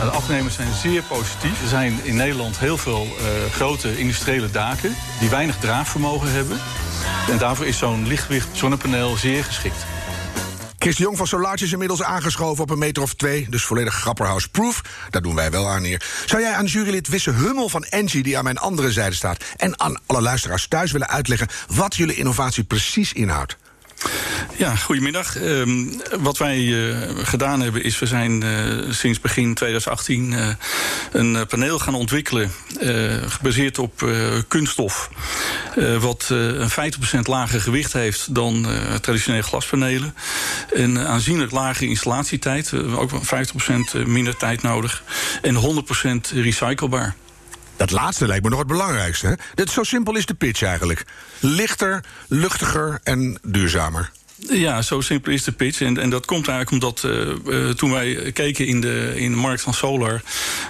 De 0.00 0.12
afnemers 0.12 0.54
zijn 0.54 0.74
zeer 0.74 1.02
positief. 1.02 1.62
Er 1.62 1.68
zijn 1.68 2.00
in 2.02 2.16
Nederland 2.16 2.58
heel 2.58 2.76
veel 2.76 3.04
uh, 3.04 3.52
grote 3.52 3.98
industriële 3.98 4.50
daken 4.50 4.96
die 5.20 5.28
weinig 5.28 5.58
draagvermogen 5.58 6.32
hebben. 6.32 6.58
En 7.30 7.38
daarvoor 7.38 7.66
is 7.66 7.78
zo'n 7.78 8.06
lichtgewicht 8.06 8.48
zonnepaneel 8.52 9.16
zeer 9.16 9.44
geschikt. 9.44 9.86
Chris 10.86 10.98
de 10.98 11.04
Jong 11.04 11.16
van 11.16 11.26
Solarge 11.26 11.64
is 11.64 11.72
inmiddels 11.72 12.02
aangeschoven 12.02 12.62
op 12.62 12.70
een 12.70 12.78
meter 12.78 13.02
of 13.02 13.14
twee. 13.14 13.46
Dus 13.50 13.64
volledig 13.64 13.94
grapperhouse-proof. 13.94 14.82
Daar 15.10 15.22
doen 15.22 15.34
wij 15.34 15.50
wel 15.50 15.68
aan 15.68 15.82
hier. 15.82 16.02
Zou 16.26 16.42
jij 16.42 16.52
aan 16.52 16.64
jurylid 16.64 17.08
Wisse 17.08 17.30
Hummel 17.30 17.68
van 17.68 17.84
Engie, 17.84 18.22
die 18.22 18.38
aan 18.38 18.44
mijn 18.44 18.58
andere 18.58 18.92
zijde 18.92 19.14
staat... 19.14 19.44
en 19.56 19.80
aan 19.80 20.00
alle 20.06 20.20
luisteraars 20.20 20.68
thuis 20.68 20.92
willen 20.92 21.08
uitleggen... 21.08 21.48
wat 21.74 21.96
jullie 21.96 22.16
innovatie 22.16 22.64
precies 22.64 23.12
inhoudt? 23.12 23.56
Ja, 24.56 24.76
goedemiddag. 24.76 25.38
Uh, 25.38 25.86
wat 26.20 26.38
wij 26.38 26.58
uh, 26.58 26.96
gedaan 27.22 27.60
hebben 27.60 27.82
is, 27.82 27.98
we 27.98 28.06
zijn 28.06 28.44
uh, 28.44 28.92
sinds 28.92 29.20
begin 29.20 29.54
2018 29.54 30.32
uh, 30.32 30.48
een 31.12 31.46
paneel 31.46 31.78
gaan 31.78 31.94
ontwikkelen, 31.94 32.52
gebaseerd 33.26 33.78
op 33.78 34.10
kunststof, 34.48 35.10
wat 36.00 36.26
een 36.28 36.70
50% 36.70 36.74
lager 37.22 37.60
gewicht 37.60 37.92
heeft 37.92 38.34
dan 38.34 38.66
traditionele 39.00 39.42
glaspanelen. 39.42 40.14
En 40.74 41.06
aanzienlijk 41.06 41.50
lage 41.50 41.86
installatietijd, 41.86 42.72
ook 42.74 43.10
50% 43.10 44.06
minder 44.06 44.36
tijd 44.36 44.62
nodig 44.62 45.02
en 45.42 45.84
100% 46.34 46.34
recyclebaar. 46.34 47.14
Dat 47.76 47.90
laatste 47.90 48.26
lijkt 48.26 48.44
me 48.44 48.50
nog 48.50 48.58
het 48.58 48.68
belangrijkste. 48.68 49.26
Hè? 49.26 49.34
Dit, 49.54 49.70
zo 49.70 49.82
simpel 49.82 50.16
is 50.16 50.26
de 50.26 50.34
pitch 50.34 50.62
eigenlijk. 50.62 51.04
Lichter, 51.40 52.04
luchtiger 52.28 53.00
en 53.02 53.38
duurzamer. 53.42 54.10
Ja, 54.38 54.82
zo 54.82 55.00
simpel 55.00 55.32
is 55.32 55.44
de 55.44 55.52
pitch. 55.52 55.80
En, 55.80 55.98
en 55.98 56.10
dat 56.10 56.26
komt 56.26 56.48
eigenlijk 56.48 56.84
omdat 56.84 57.02
uh, 57.46 57.70
toen 57.70 57.92
wij 57.92 58.32
keken 58.32 58.66
in 58.66 58.80
de, 58.80 59.12
in 59.16 59.30
de 59.30 59.36
markt 59.36 59.62
van 59.62 59.74
solar... 59.74 60.22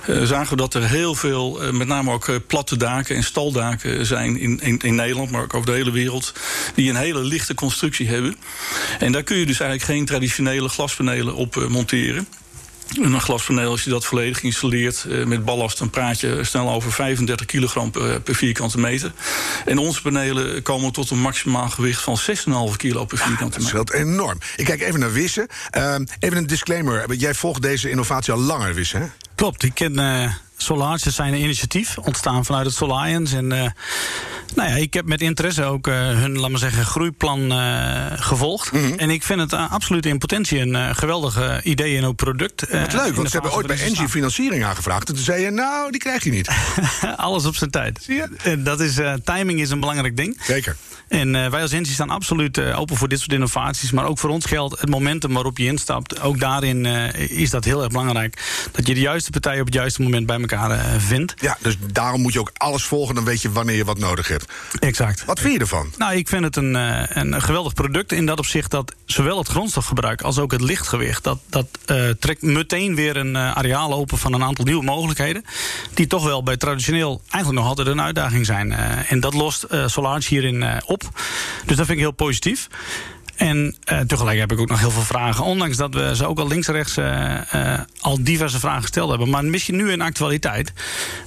Uh, 0.08 0.22
zagen 0.22 0.50
we 0.50 0.56
dat 0.56 0.74
er 0.74 0.88
heel 0.88 1.14
veel, 1.14 1.60
met 1.72 1.88
name 1.88 2.12
ook 2.12 2.46
platte 2.46 2.76
daken 2.76 3.16
en 3.16 3.24
staldaken 3.24 4.06
zijn 4.06 4.38
in, 4.38 4.60
in, 4.60 4.78
in, 4.78 4.94
Nederland... 4.94 5.30
maar 5.30 5.42
ook 5.42 5.54
over 5.54 5.70
de 5.70 5.76
hele 5.76 5.90
wereld, 5.90 6.32
die 6.74 6.90
een 6.90 6.96
hele 6.96 7.22
lichte 7.22 7.54
constructie 7.54 8.08
hebben. 8.08 8.36
En 8.98 9.12
daar 9.12 9.22
kun 9.22 9.36
je 9.36 9.46
dus 9.46 9.60
eigenlijk 9.60 9.90
geen 9.90 10.06
traditionele 10.06 10.68
glaspanelen 10.68 11.34
op 11.34 11.66
monteren. 11.68 12.26
Een 12.94 13.20
glaspaneel, 13.20 13.70
als 13.70 13.84
je 13.84 13.90
dat 13.90 14.04
volledig 14.04 14.42
installeert 14.42 15.04
uh, 15.08 15.24
met 15.24 15.44
ballast, 15.44 15.78
dan 15.78 15.90
praat 15.90 16.20
je 16.20 16.44
snel 16.44 16.70
over 16.70 16.92
35 16.92 17.46
kilogram 17.46 17.90
per, 17.90 18.20
per, 18.20 18.34
vierkante 18.34 18.78
meter. 18.78 19.12
En 19.64 19.78
onze 19.78 20.02
panelen 20.02 20.62
komen 20.62 20.92
tot 20.92 21.10
een 21.10 21.20
maximaal 21.20 21.68
gewicht 21.68 22.02
van 22.02 22.18
6,5 22.70 22.76
kilo 22.76 23.04
per 23.04 23.18
vierkante 23.18 23.58
meter. 23.58 23.60
Dat 23.60 23.68
scheelt 23.68 23.92
enorm. 23.92 24.38
Ik 24.56 24.64
kijk 24.64 24.80
even 24.80 25.00
naar 25.00 25.12
Wisse. 25.12 25.48
Uh, 25.76 25.94
even 26.18 26.36
een 26.36 26.46
disclaimer. 26.46 27.14
Jij 27.14 27.34
volgt 27.34 27.62
deze 27.62 27.90
innovatie 27.90 28.32
al 28.32 28.40
langer, 28.40 28.74
Wisse, 28.74 28.96
hè? 28.96 29.06
Klopt. 29.34 29.62
Ik 29.62 29.74
ken 29.74 29.94
uh, 30.56 30.66
Solarge, 30.66 31.10
zijn 31.10 31.32
een 31.32 31.40
initiatief 31.40 31.98
ontstaan 31.98 32.44
vanuit 32.44 32.66
het 32.66 32.74
Solarians. 32.74 33.32
En 33.32 33.44
uh, 33.44 33.66
nou 34.54 34.68
ja, 34.68 34.76
ik 34.76 34.94
heb 34.94 35.06
met 35.06 35.20
interesse 35.20 35.64
ook 35.64 35.86
uh, 35.86 35.94
hun, 35.94 36.38
laat 36.38 36.50
maar 36.50 36.58
zeggen, 36.58 36.86
groeiplan 36.86 37.52
uh, 37.52 38.06
gevolgd. 38.14 38.72
Mm 38.72 38.84
-hmm. 38.84 38.98
En 38.98 39.10
ik 39.10 39.22
vind 39.22 39.40
het 39.40 39.52
absoluut 39.52 40.06
in 40.06 40.18
potentie 40.18 40.60
een 40.60 40.94
geweldig 40.94 41.62
idee 41.64 41.96
en 41.96 42.04
ook 42.04 42.16
product. 42.16 42.60
Wat 42.70 42.92
leuk, 42.92 43.14
want 43.14 43.30
ze 43.30 43.32
hebben 43.32 43.54
ooit 43.54 43.66
bij 43.66 43.80
Engie 43.80 44.08
financiering 44.08 44.64
aangevraagd. 44.64 45.08
En 45.08 45.14
toen 45.14 45.24
zei 45.24 45.42
je, 45.42 45.50
nou, 45.50 45.90
die 45.90 46.00
krijg 46.00 46.24
je 46.24 46.30
niet. 46.30 46.50
Alles 47.16 47.44
op 47.44 47.56
zijn 47.56 47.70
tijd. 47.70 47.98
Zie 48.02 48.14
je? 48.14 48.28
En 48.42 48.64
dat 48.64 48.80
is, 48.80 48.98
timing 49.24 49.60
is 49.60 49.70
een 49.70 49.80
belangrijk 49.80 50.16
ding. 50.16 50.38
Zeker. 50.42 50.76
En 51.08 51.32
wij 51.32 51.62
als 51.62 51.72
Engie 51.72 51.92
staan 51.92 52.10
absoluut 52.10 52.60
open 52.60 52.96
voor 52.96 53.08
dit 53.08 53.18
soort 53.18 53.32
innovaties. 53.32 53.90
Maar 53.90 54.04
ook 54.04 54.18
voor 54.18 54.30
ons 54.30 54.44
geldt 54.44 54.80
het 54.80 54.90
momentum 54.90 55.32
waarop 55.32 55.58
je 55.58 55.64
instapt. 55.64 56.20
Ook 56.20 56.40
daarin 56.40 56.86
is 57.14 57.50
dat 57.50 57.64
heel 57.64 57.82
erg 57.82 57.90
belangrijk. 57.90 58.68
Dat 58.72 58.86
je 58.86 58.94
de 58.94 59.00
juiste 59.00 59.30
partij 59.30 59.60
op 59.60 59.66
het 59.66 59.74
juiste 59.74 60.02
moment 60.02 60.26
bij 60.26 60.36
elkaar 60.36 60.45
vindt. 60.98 61.34
Ja, 61.40 61.56
dus 61.60 61.76
daarom 61.92 62.20
moet 62.20 62.32
je 62.32 62.40
ook 62.40 62.50
alles 62.56 62.84
volgen. 62.84 63.14
Dan 63.14 63.24
weet 63.24 63.42
je 63.42 63.52
wanneer 63.52 63.76
je 63.76 63.84
wat 63.84 63.98
nodig 63.98 64.28
hebt. 64.28 64.52
Exact. 64.78 65.24
Wat 65.24 65.40
vind 65.40 65.52
je 65.52 65.58
ervan? 65.58 65.92
Nou, 65.96 66.14
ik 66.14 66.28
vind 66.28 66.44
het 66.44 66.56
een, 66.56 66.74
een 67.18 67.42
geweldig 67.42 67.74
product. 67.74 68.12
In 68.12 68.26
dat 68.26 68.38
opzicht 68.38 68.70
dat 68.70 68.94
zowel 69.04 69.38
het 69.38 69.48
grondstofgebruik 69.48 70.22
als 70.22 70.38
ook 70.38 70.52
het 70.52 70.60
lichtgewicht. 70.60 71.24
Dat, 71.24 71.38
dat 71.50 71.66
trekt 72.18 72.42
meteen 72.42 72.94
weer 72.94 73.16
een 73.16 73.36
areaal 73.36 73.92
open 73.92 74.18
van 74.18 74.32
een 74.32 74.42
aantal 74.42 74.64
nieuwe 74.64 74.84
mogelijkheden. 74.84 75.44
Die 75.94 76.06
toch 76.06 76.24
wel 76.24 76.42
bij 76.42 76.56
traditioneel 76.56 77.20
eigenlijk 77.28 77.62
nog 77.62 77.68
altijd 77.68 77.88
een 77.88 78.02
uitdaging 78.02 78.46
zijn. 78.46 78.72
en 79.08 79.20
dat 79.20 79.34
lost 79.34 79.66
Solarge 79.86 80.28
hierin 80.28 80.82
op. 80.86 81.02
Dus 81.64 81.76
dat 81.76 81.86
vind 81.86 81.98
ik 81.98 82.04
heel 82.04 82.10
positief. 82.10 82.68
En 83.36 83.76
uh, 83.92 84.00
tegelijk 84.00 84.38
heb 84.38 84.52
ik 84.52 84.60
ook 84.60 84.68
nog 84.68 84.80
heel 84.80 84.90
veel 84.90 85.02
vragen. 85.02 85.44
Ondanks 85.44 85.76
dat 85.76 85.94
we 85.94 86.16
ze 86.16 86.26
ook 86.26 86.38
al 86.38 86.48
links-rechts 86.48 86.96
uh, 86.96 87.38
uh, 87.54 87.80
al 88.00 88.24
diverse 88.24 88.58
vragen 88.58 88.82
gesteld 88.82 89.08
hebben. 89.08 89.30
Maar 89.30 89.44
misschien 89.44 89.76
nu 89.76 89.90
in 89.90 90.00
actualiteit. 90.00 90.72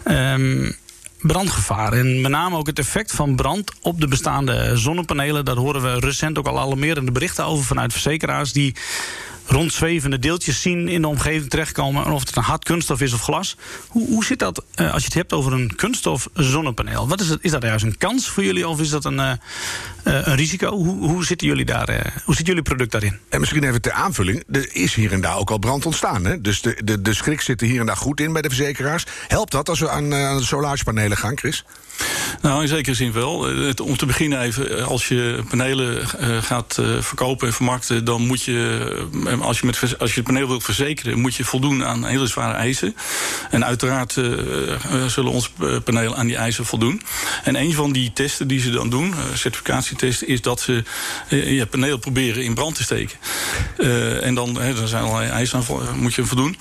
Um, 0.05 0.75
brandgevaar. 1.21 1.93
En 1.93 2.21
met 2.21 2.31
name 2.31 2.57
ook 2.57 2.67
het 2.67 2.79
effect 2.79 3.11
van 3.11 3.35
brand 3.35 3.71
op 3.81 4.01
de 4.01 4.07
bestaande 4.07 4.77
zonnepanelen. 4.77 5.45
Daar 5.45 5.55
horen 5.55 5.81
we 5.81 5.99
recent 5.99 6.37
ook 6.37 6.47
al 6.47 6.59
alarmerende 6.59 7.11
berichten 7.11 7.45
over 7.45 7.65
vanuit 7.65 7.91
verzekeraars. 7.91 8.51
die 8.51 8.75
rondzwevende 9.49 10.19
deeltjes 10.19 10.61
zien 10.61 10.87
in 10.87 11.01
de 11.01 11.07
omgeving 11.07 11.49
terechtkomen. 11.49 12.05
En 12.05 12.11
of 12.11 12.19
het 12.19 12.35
een 12.35 12.43
hard 12.43 12.63
kunststof 12.63 13.01
is 13.01 13.13
of 13.13 13.21
glas. 13.21 13.55
Hoe, 13.87 14.07
hoe 14.07 14.25
zit 14.25 14.39
dat 14.39 14.63
uh, 14.75 14.93
als 14.93 15.01
je 15.01 15.07
het 15.07 15.17
hebt 15.17 15.33
over 15.33 15.53
een 15.53 15.75
kunststof 15.75 16.29
zonnepaneel? 16.33 17.07
Wat 17.07 17.21
is, 17.21 17.29
het, 17.29 17.39
is 17.41 17.51
dat 17.51 17.63
juist 17.63 17.85
een 17.85 17.97
kans 17.97 18.27
voor 18.27 18.43
jullie 18.43 18.67
of 18.67 18.79
is 18.79 18.89
dat 18.89 19.05
een, 19.05 19.17
uh, 19.17 19.31
een 20.03 20.35
risico? 20.35 20.71
Hoe, 20.71 21.09
hoe, 21.09 21.25
zitten 21.25 21.47
jullie 21.47 21.65
daar, 21.65 21.89
uh, 21.89 21.99
hoe 22.25 22.35
zit 22.35 22.47
jullie 22.47 22.61
product 22.61 22.91
daarin? 22.91 23.19
En 23.29 23.39
misschien 23.39 23.63
even 23.63 23.81
ter 23.81 23.91
aanvulling. 23.91 24.43
Er 24.51 24.75
is 24.75 24.93
hier 24.93 25.11
en 25.11 25.21
daar 25.21 25.37
ook 25.37 25.51
al 25.51 25.57
brand 25.57 25.85
ontstaan. 25.85 26.25
Hè? 26.25 26.41
Dus 26.41 26.61
de, 26.61 26.81
de, 26.83 27.01
de 27.01 27.13
schrik 27.13 27.41
zit 27.41 27.61
er 27.61 27.67
hier 27.67 27.79
en 27.79 27.85
daar 27.85 27.97
goed 27.97 28.19
in 28.19 28.33
bij 28.33 28.41
de 28.41 28.49
verzekeraars. 28.49 29.03
Helpt 29.27 29.51
dat 29.51 29.69
als 29.69 29.79
we 29.79 29.89
aan, 29.89 30.13
aan 30.13 30.37
de 30.37 30.43
solagepanelen 30.43 31.17
gaan, 31.17 31.37
Chris? 31.37 31.63
Nou, 32.41 32.61
in 32.61 32.67
zekere 32.67 32.95
zin 32.95 33.11
wel. 33.11 33.37
Om 33.83 33.97
te 33.97 34.05
beginnen 34.05 34.41
even, 34.41 34.85
als 34.85 35.07
je 35.07 35.43
panelen 35.49 36.07
gaat 36.43 36.79
verkopen 36.99 37.47
en 37.47 37.53
vermarkten, 37.53 38.05
dan 38.05 38.27
moet 38.27 38.43
je, 38.43 39.07
als 39.41 39.59
je, 39.59 39.65
met, 39.65 39.99
als 39.99 40.13
je 40.13 40.19
het 40.19 40.25
paneel 40.25 40.47
wilt 40.47 40.63
verzekeren, 40.63 41.19
moet 41.19 41.35
je 41.35 41.43
voldoen 41.43 41.85
aan 41.85 42.05
hele 42.05 42.27
zware 42.27 42.53
eisen. 42.53 42.95
En 43.49 43.65
uiteraard 43.65 44.15
uh, 44.15 45.05
zullen 45.07 45.31
onze 45.31 45.49
panelen 45.83 46.15
aan 46.15 46.27
die 46.27 46.35
eisen 46.35 46.65
voldoen. 46.65 47.01
En 47.43 47.55
een 47.55 47.73
van 47.73 47.91
die 47.91 48.13
testen 48.13 48.47
die 48.47 48.59
ze 48.59 48.69
dan 48.69 48.89
doen, 48.89 49.13
certificatietesten, 49.33 50.27
is 50.27 50.41
dat 50.41 50.59
ze 50.59 50.83
je 51.29 51.67
paneel 51.69 51.97
proberen 51.97 52.43
in 52.43 52.53
brand 52.53 52.75
te 52.75 52.83
steken. 52.83 53.17
en 54.21 54.35
dan, 54.35 54.61
er 54.61 54.87
zijn 54.87 55.03
allerlei 55.03 55.29
eisen 55.29 55.63
aan, 55.69 55.99
moet 55.99 56.13
je 56.13 56.25
voldoen. 56.25 56.57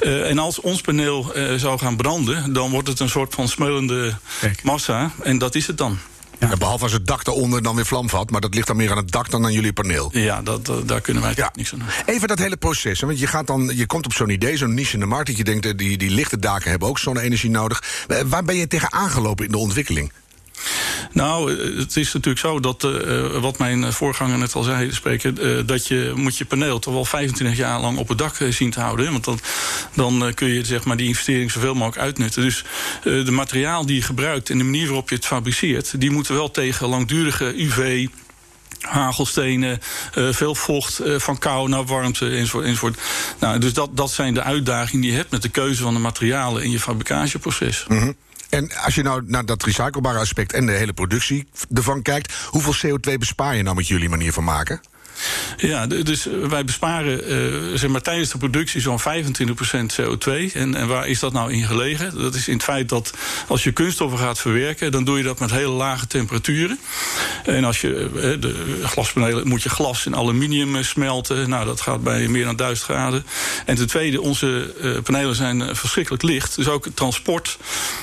en 0.00 0.38
als 0.38 0.60
ons 0.60 0.80
paneel 0.80 1.32
zou 1.56 1.78
gaan 1.78 1.96
branden, 1.96 2.52
dan 2.52 2.70
wordt 2.70 2.88
het 2.88 3.00
een 3.00 3.08
soort 3.08 3.34
van 3.34 3.48
smeulende 3.48 4.14
massa 4.62 5.12
en 5.22 5.38
dat 5.38 5.54
is 5.54 5.66
het 5.66 5.78
dan. 5.78 5.98
Ja. 6.50 6.56
behalve 6.56 6.82
als 6.82 6.92
het 6.92 7.06
dak 7.06 7.26
eronder 7.26 7.62
dan 7.62 7.74
weer 7.74 7.86
vlam 7.86 8.08
vat. 8.08 8.30
Maar 8.30 8.40
dat 8.40 8.54
ligt 8.54 8.66
dan 8.66 8.76
meer 8.76 8.90
aan 8.90 8.96
het 8.96 9.10
dak 9.10 9.30
dan 9.30 9.44
aan 9.44 9.52
jullie 9.52 9.72
paneel. 9.72 10.10
Ja, 10.12 10.42
dat, 10.42 10.72
daar 10.84 11.00
kunnen 11.00 11.22
wij 11.22 11.32
ja. 11.36 11.50
niks 11.54 11.72
aan 11.72 11.78
doen. 11.78 12.14
Even 12.14 12.28
dat 12.28 12.38
hele 12.38 12.56
proces. 12.56 13.00
Want 13.00 13.18
je, 13.18 13.26
gaat 13.26 13.46
dan, 13.46 13.70
je 13.74 13.86
komt 13.86 14.04
op 14.04 14.12
zo'n 14.12 14.30
idee, 14.30 14.56
zo'n 14.56 14.74
niche 14.74 14.94
in 14.94 15.00
de 15.00 15.06
markt... 15.06 15.26
dat 15.26 15.36
je 15.36 15.44
denkt, 15.44 15.78
die, 15.78 15.98
die 15.98 16.10
lichte 16.10 16.38
daken 16.38 16.70
hebben 16.70 16.88
ook 16.88 16.98
zonne-energie 16.98 17.50
nodig. 17.50 17.82
Waar 18.26 18.44
ben 18.44 18.56
je 18.56 18.66
tegen 18.66 18.92
aangelopen 18.92 19.44
in 19.44 19.50
de 19.50 19.58
ontwikkeling? 19.58 20.12
Nou, 21.12 21.60
het 21.78 21.96
is 21.96 22.12
natuurlijk 22.12 22.44
zo 22.44 22.60
dat, 22.60 22.84
uh, 22.84 23.36
wat 23.40 23.58
mijn 23.58 23.92
voorganger 23.92 24.38
net 24.38 24.54
al 24.54 24.62
zei, 24.62 24.92
spreken, 24.92 25.66
dat 25.66 25.86
je 25.86 26.12
moet 26.16 26.36
je 26.36 26.44
paneel 26.44 26.78
toch 26.78 26.94
wel 26.94 27.04
25 27.04 27.56
jaar 27.56 27.80
lang 27.80 27.98
op 27.98 28.08
het 28.08 28.18
dak 28.18 28.34
zien 28.50 28.70
te 28.70 28.80
houden. 28.80 29.12
Want 29.12 29.24
dan, 29.24 29.40
dan 29.94 30.34
kun 30.34 30.48
je 30.48 30.64
zeg 30.64 30.84
maar, 30.84 30.96
die 30.96 31.06
investering 31.06 31.50
zoveel 31.50 31.74
mogelijk 31.74 32.02
uitnutten. 32.02 32.42
Dus 32.42 32.64
de 33.02 33.30
materiaal 33.30 33.86
die 33.86 33.96
je 33.96 34.02
gebruikt 34.02 34.50
en 34.50 34.58
de 34.58 34.64
manier 34.64 34.86
waarop 34.86 35.08
je 35.08 35.14
het 35.14 35.26
fabriceert, 35.26 36.00
die 36.00 36.10
moeten 36.10 36.34
wel 36.34 36.50
tegen 36.50 36.88
langdurige 36.88 37.62
UV, 37.62 38.06
hagelstenen, 38.80 39.80
veel 40.30 40.54
vocht, 40.54 41.00
van 41.16 41.38
kou 41.38 41.68
naar 41.68 41.84
warmte 41.84 42.28
enzovoort. 42.30 42.64
enzovoort. 42.64 42.98
Nou, 43.38 43.58
dus 43.58 43.72
dat, 43.72 43.96
dat 43.96 44.10
zijn 44.10 44.34
de 44.34 44.42
uitdagingen 44.42 45.00
die 45.00 45.10
je 45.10 45.16
hebt 45.16 45.30
met 45.30 45.42
de 45.42 45.48
keuze 45.48 45.82
van 45.82 45.94
de 45.94 46.00
materialen 46.00 46.62
in 46.62 46.70
je 46.70 46.80
fabricatieproces. 46.80 47.84
Mm. 47.88 48.16
En 48.52 48.72
als 48.72 48.94
je 48.94 49.02
nou 49.02 49.22
naar 49.26 49.44
dat 49.44 49.62
recyclebare 49.62 50.18
aspect 50.18 50.52
en 50.52 50.66
de 50.66 50.72
hele 50.72 50.92
productie 50.92 51.48
ervan 51.74 52.02
kijkt, 52.02 52.32
hoeveel 52.50 52.96
CO2 52.98 53.14
bespaar 53.18 53.56
je 53.56 53.62
nou 53.62 53.76
met 53.76 53.88
jullie 53.88 54.08
manier 54.08 54.32
van 54.32 54.44
maken? 54.44 54.80
Ja, 55.56 55.86
dus 55.86 56.28
wij 56.48 56.64
besparen 56.64 57.32
uh, 57.32 57.78
zeg 57.78 57.90
maar, 57.90 58.00
tijdens 58.00 58.30
de 58.30 58.38
productie 58.38 58.80
zo'n 58.80 59.00
25% 59.00 59.02
CO2. 60.00 60.52
En, 60.52 60.74
en 60.74 60.86
waar 60.86 61.08
is 61.08 61.18
dat 61.18 61.32
nou 61.32 61.52
in 61.52 61.64
gelegen? 61.64 62.18
Dat 62.18 62.34
is 62.34 62.48
in 62.48 62.54
het 62.54 62.62
feit 62.62 62.88
dat 62.88 63.12
als 63.48 63.62
je 63.62 63.72
kunststoffen 63.72 64.18
gaat 64.18 64.38
verwerken, 64.38 64.92
dan 64.92 65.04
doe 65.04 65.16
je 65.16 65.24
dat 65.24 65.38
met 65.38 65.50
hele 65.50 65.68
lage 65.68 66.06
temperaturen. 66.06 66.78
En 67.44 67.64
als 67.64 67.80
je 67.80 68.10
de 68.40 68.80
glaspanelen 68.82 69.48
moet 69.48 69.62
je 69.62 69.68
glas 69.68 70.06
in 70.06 70.16
aluminium 70.16 70.82
smelten. 70.84 71.48
Nou, 71.48 71.66
dat 71.66 71.80
gaat 71.80 72.02
bij 72.02 72.28
meer 72.28 72.44
dan 72.44 72.56
1000 72.56 72.88
graden. 72.88 73.26
En 73.66 73.76
ten 73.76 73.86
tweede, 73.86 74.20
onze 74.20 74.74
panelen 75.04 75.34
zijn 75.34 75.76
verschrikkelijk 75.76 76.22
licht. 76.22 76.56
Dus 76.56 76.68
ook 76.68 76.84
het 76.84 76.96
transport, 76.96 77.58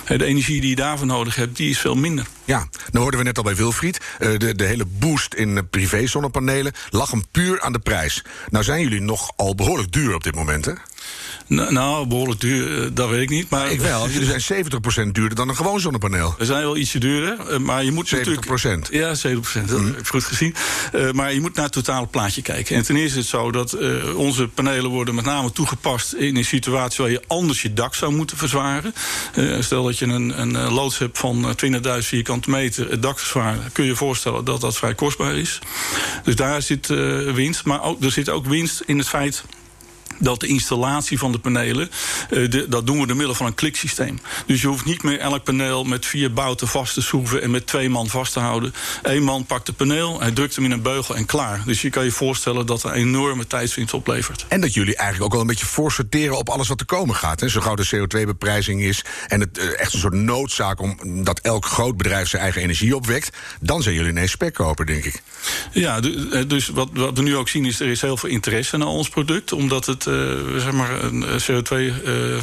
de 0.07 0.25
energie 0.25 0.61
die 0.61 0.69
je 0.69 0.75
daarvoor 0.75 1.07
nodig 1.07 1.35
hebt, 1.35 1.57
die 1.57 1.69
is 1.69 1.79
veel 1.79 1.95
minder. 1.95 2.25
Ja, 2.49 2.67
dan 2.91 3.01
hoorden 3.01 3.19
we 3.19 3.25
net 3.25 3.37
al 3.37 3.43
bij 3.43 3.55
Wilfried. 3.55 3.99
de, 4.19 4.55
de 4.55 4.63
hele 4.63 4.85
boost 4.85 5.33
in 5.33 5.69
privé 5.69 6.07
zonnepanelen 6.07 6.73
lag 6.89 7.11
hem 7.11 7.23
puur 7.31 7.61
aan 7.61 7.73
de 7.73 7.79
prijs. 7.79 8.23
Nou 8.49 8.63
zijn 8.63 8.81
jullie 8.81 9.01
nogal 9.01 9.55
behoorlijk 9.55 9.91
duur 9.91 10.13
op 10.13 10.23
dit 10.23 10.35
moment, 10.35 10.65
hè? 10.65 10.73
Nou, 11.49 12.07
behoorlijk 12.07 12.39
duur, 12.39 12.83
eh, 12.83 12.89
dat 12.93 13.09
weet 13.09 13.21
ik 13.21 13.29
niet. 13.29 13.49
Maar 13.49 13.71
ik 13.71 13.79
wel. 13.79 14.09
Jullie 14.09 14.27
zijn 14.27 14.41
70% 14.41 15.13
duurder 15.13 15.35
dan 15.35 15.49
een 15.49 15.55
gewoon 15.55 15.79
zonnepaneel. 15.79 16.35
We 16.37 16.45
zijn 16.45 16.61
wel 16.61 16.77
ietsje 16.77 16.99
duurder, 16.99 17.39
eh, 17.39 17.57
maar 17.57 17.83
je 17.83 17.91
moet 17.91 18.07
70%. 18.07 18.79
natuurlijk... 18.79 18.91
Ja, 18.91 19.15
70%, 19.15 19.69
dat 19.69 19.79
mm. 19.79 19.85
heb 19.85 19.99
ik 19.99 20.07
goed 20.07 20.23
gezien. 20.23 20.55
Uh, 20.95 21.11
maar 21.11 21.33
je 21.33 21.41
moet 21.41 21.55
naar 21.55 21.63
het 21.63 21.73
totale 21.73 22.07
plaatje 22.07 22.41
kijken. 22.41 22.75
En 22.75 22.83
ten 22.83 22.95
eerste 22.95 23.17
is 23.17 23.23
het 23.23 23.39
zo 23.39 23.51
dat 23.51 23.75
uh, 23.79 24.17
onze 24.17 24.47
panelen 24.47 24.89
worden 24.89 25.15
met 25.15 25.25
name 25.25 25.51
toegepast... 25.51 26.13
in 26.13 26.35
een 26.35 26.45
situatie 26.45 27.03
waar 27.03 27.11
je 27.11 27.23
anders 27.27 27.61
je 27.61 27.73
dak 27.73 27.95
zou 27.95 28.13
moeten 28.13 28.37
verzwaren. 28.37 28.93
Uh, 29.35 29.61
stel 29.61 29.83
dat 29.83 29.97
je 29.97 30.05
een, 30.05 30.41
een 30.41 30.71
loods 30.71 30.97
hebt 30.97 31.17
van 31.17 31.55
20.000 31.65 31.71
vierkante 31.99 32.49
meter... 32.49 32.89
het 32.89 33.01
dak 33.01 33.19
verzwaren, 33.19 33.71
kun 33.71 33.83
je 33.83 33.89
je 33.89 33.95
voorstellen 33.95 34.45
dat 34.45 34.61
dat 34.61 34.77
vrij 34.77 34.95
kostbaar 34.95 35.35
is. 35.35 35.59
Dus 36.23 36.35
daar 36.35 36.61
zit 36.61 36.87
winst. 37.33 37.65
Maar 37.65 37.83
ook, 37.83 38.03
er 38.03 38.11
zit 38.11 38.29
ook 38.29 38.45
winst 38.45 38.83
in 38.85 38.97
het 38.97 39.07
feit 39.07 39.43
dat 40.19 40.39
de 40.39 40.47
installatie 40.47 41.17
van 41.17 41.31
de 41.31 41.39
panelen, 41.39 41.89
uh, 42.29 42.51
de, 42.51 42.65
dat 42.69 42.85
doen 42.87 42.99
we 42.99 43.07
door 43.07 43.15
middel 43.15 43.35
van 43.35 43.45
een 43.45 43.53
kliksysteem. 43.53 44.19
Dus 44.45 44.61
je 44.61 44.67
hoeft 44.67 44.85
niet 44.85 45.03
meer 45.03 45.19
elk 45.19 45.43
paneel 45.43 45.83
met 45.83 46.05
vier 46.05 46.33
bouten 46.33 46.67
vast 46.67 46.93
te 46.93 47.01
schroeven 47.01 47.41
en 47.41 47.51
met 47.51 47.67
twee 47.67 47.89
man 47.89 48.07
vast 48.07 48.33
te 48.33 48.39
houden. 48.39 48.73
Eén 49.01 49.23
man 49.23 49.45
pakt 49.45 49.67
het 49.67 49.75
paneel, 49.75 50.19
hij 50.19 50.31
drukt 50.31 50.55
hem 50.55 50.65
in 50.65 50.71
een 50.71 50.81
beugel 50.81 51.15
en 51.15 51.25
klaar. 51.25 51.61
Dus 51.65 51.81
je 51.81 51.89
kan 51.89 52.03
je 52.03 52.11
voorstellen 52.11 52.65
dat 52.65 52.83
er 52.83 52.89
een 52.89 52.95
enorme 52.95 53.47
tijdswinst 53.47 53.93
oplevert. 53.93 54.45
En 54.47 54.61
dat 54.61 54.73
jullie 54.73 54.95
eigenlijk 54.95 55.25
ook 55.25 55.31
wel 55.31 55.41
een 55.41 55.47
beetje 55.47 55.65
voorsorteren 55.65 56.37
op 56.37 56.49
alles 56.49 56.67
wat 56.67 56.79
er 56.79 56.85
komen 56.85 57.15
gaat. 57.15 57.39
Hè? 57.39 57.49
Zo 57.49 57.61
gauw 57.61 57.75
de 57.75 57.89
CO2-beprijzing 57.95 58.81
is 58.81 59.05
en 59.27 59.39
het 59.39 59.57
uh, 59.57 59.79
echt 59.79 59.93
een 59.93 59.99
soort 59.99 60.13
noodzaak 60.13 60.81
om 60.81 60.97
dat 61.23 61.39
elk 61.39 61.65
groot 61.65 61.97
bedrijf 61.97 62.27
zijn 62.27 62.41
eigen 62.41 62.61
energie 62.61 62.95
opwekt, 62.95 63.37
dan 63.59 63.81
zijn 63.81 63.95
jullie 63.95 64.11
ineens 64.11 64.31
spekkoper, 64.31 64.85
denk 64.85 65.03
ik. 65.03 65.21
Ja, 65.71 65.99
dus 66.47 66.67
wat, 66.67 66.89
wat 66.93 67.17
we 67.17 67.21
nu 67.21 67.35
ook 67.35 67.49
zien 67.49 67.65
is 67.65 67.79
er 67.79 67.87
is 67.87 68.01
heel 68.01 68.17
veel 68.17 68.29
interesse 68.29 68.77
naar 68.77 68.87
ons 68.87 69.09
product, 69.09 69.51
omdat 69.51 69.85
het 69.85 70.05
zeg 70.57 70.71
maar 70.71 71.03
een 71.03 71.25
eh, 71.25 71.35
CO2 71.39 71.71
uh, 71.71 72.37
eh, 72.37 72.41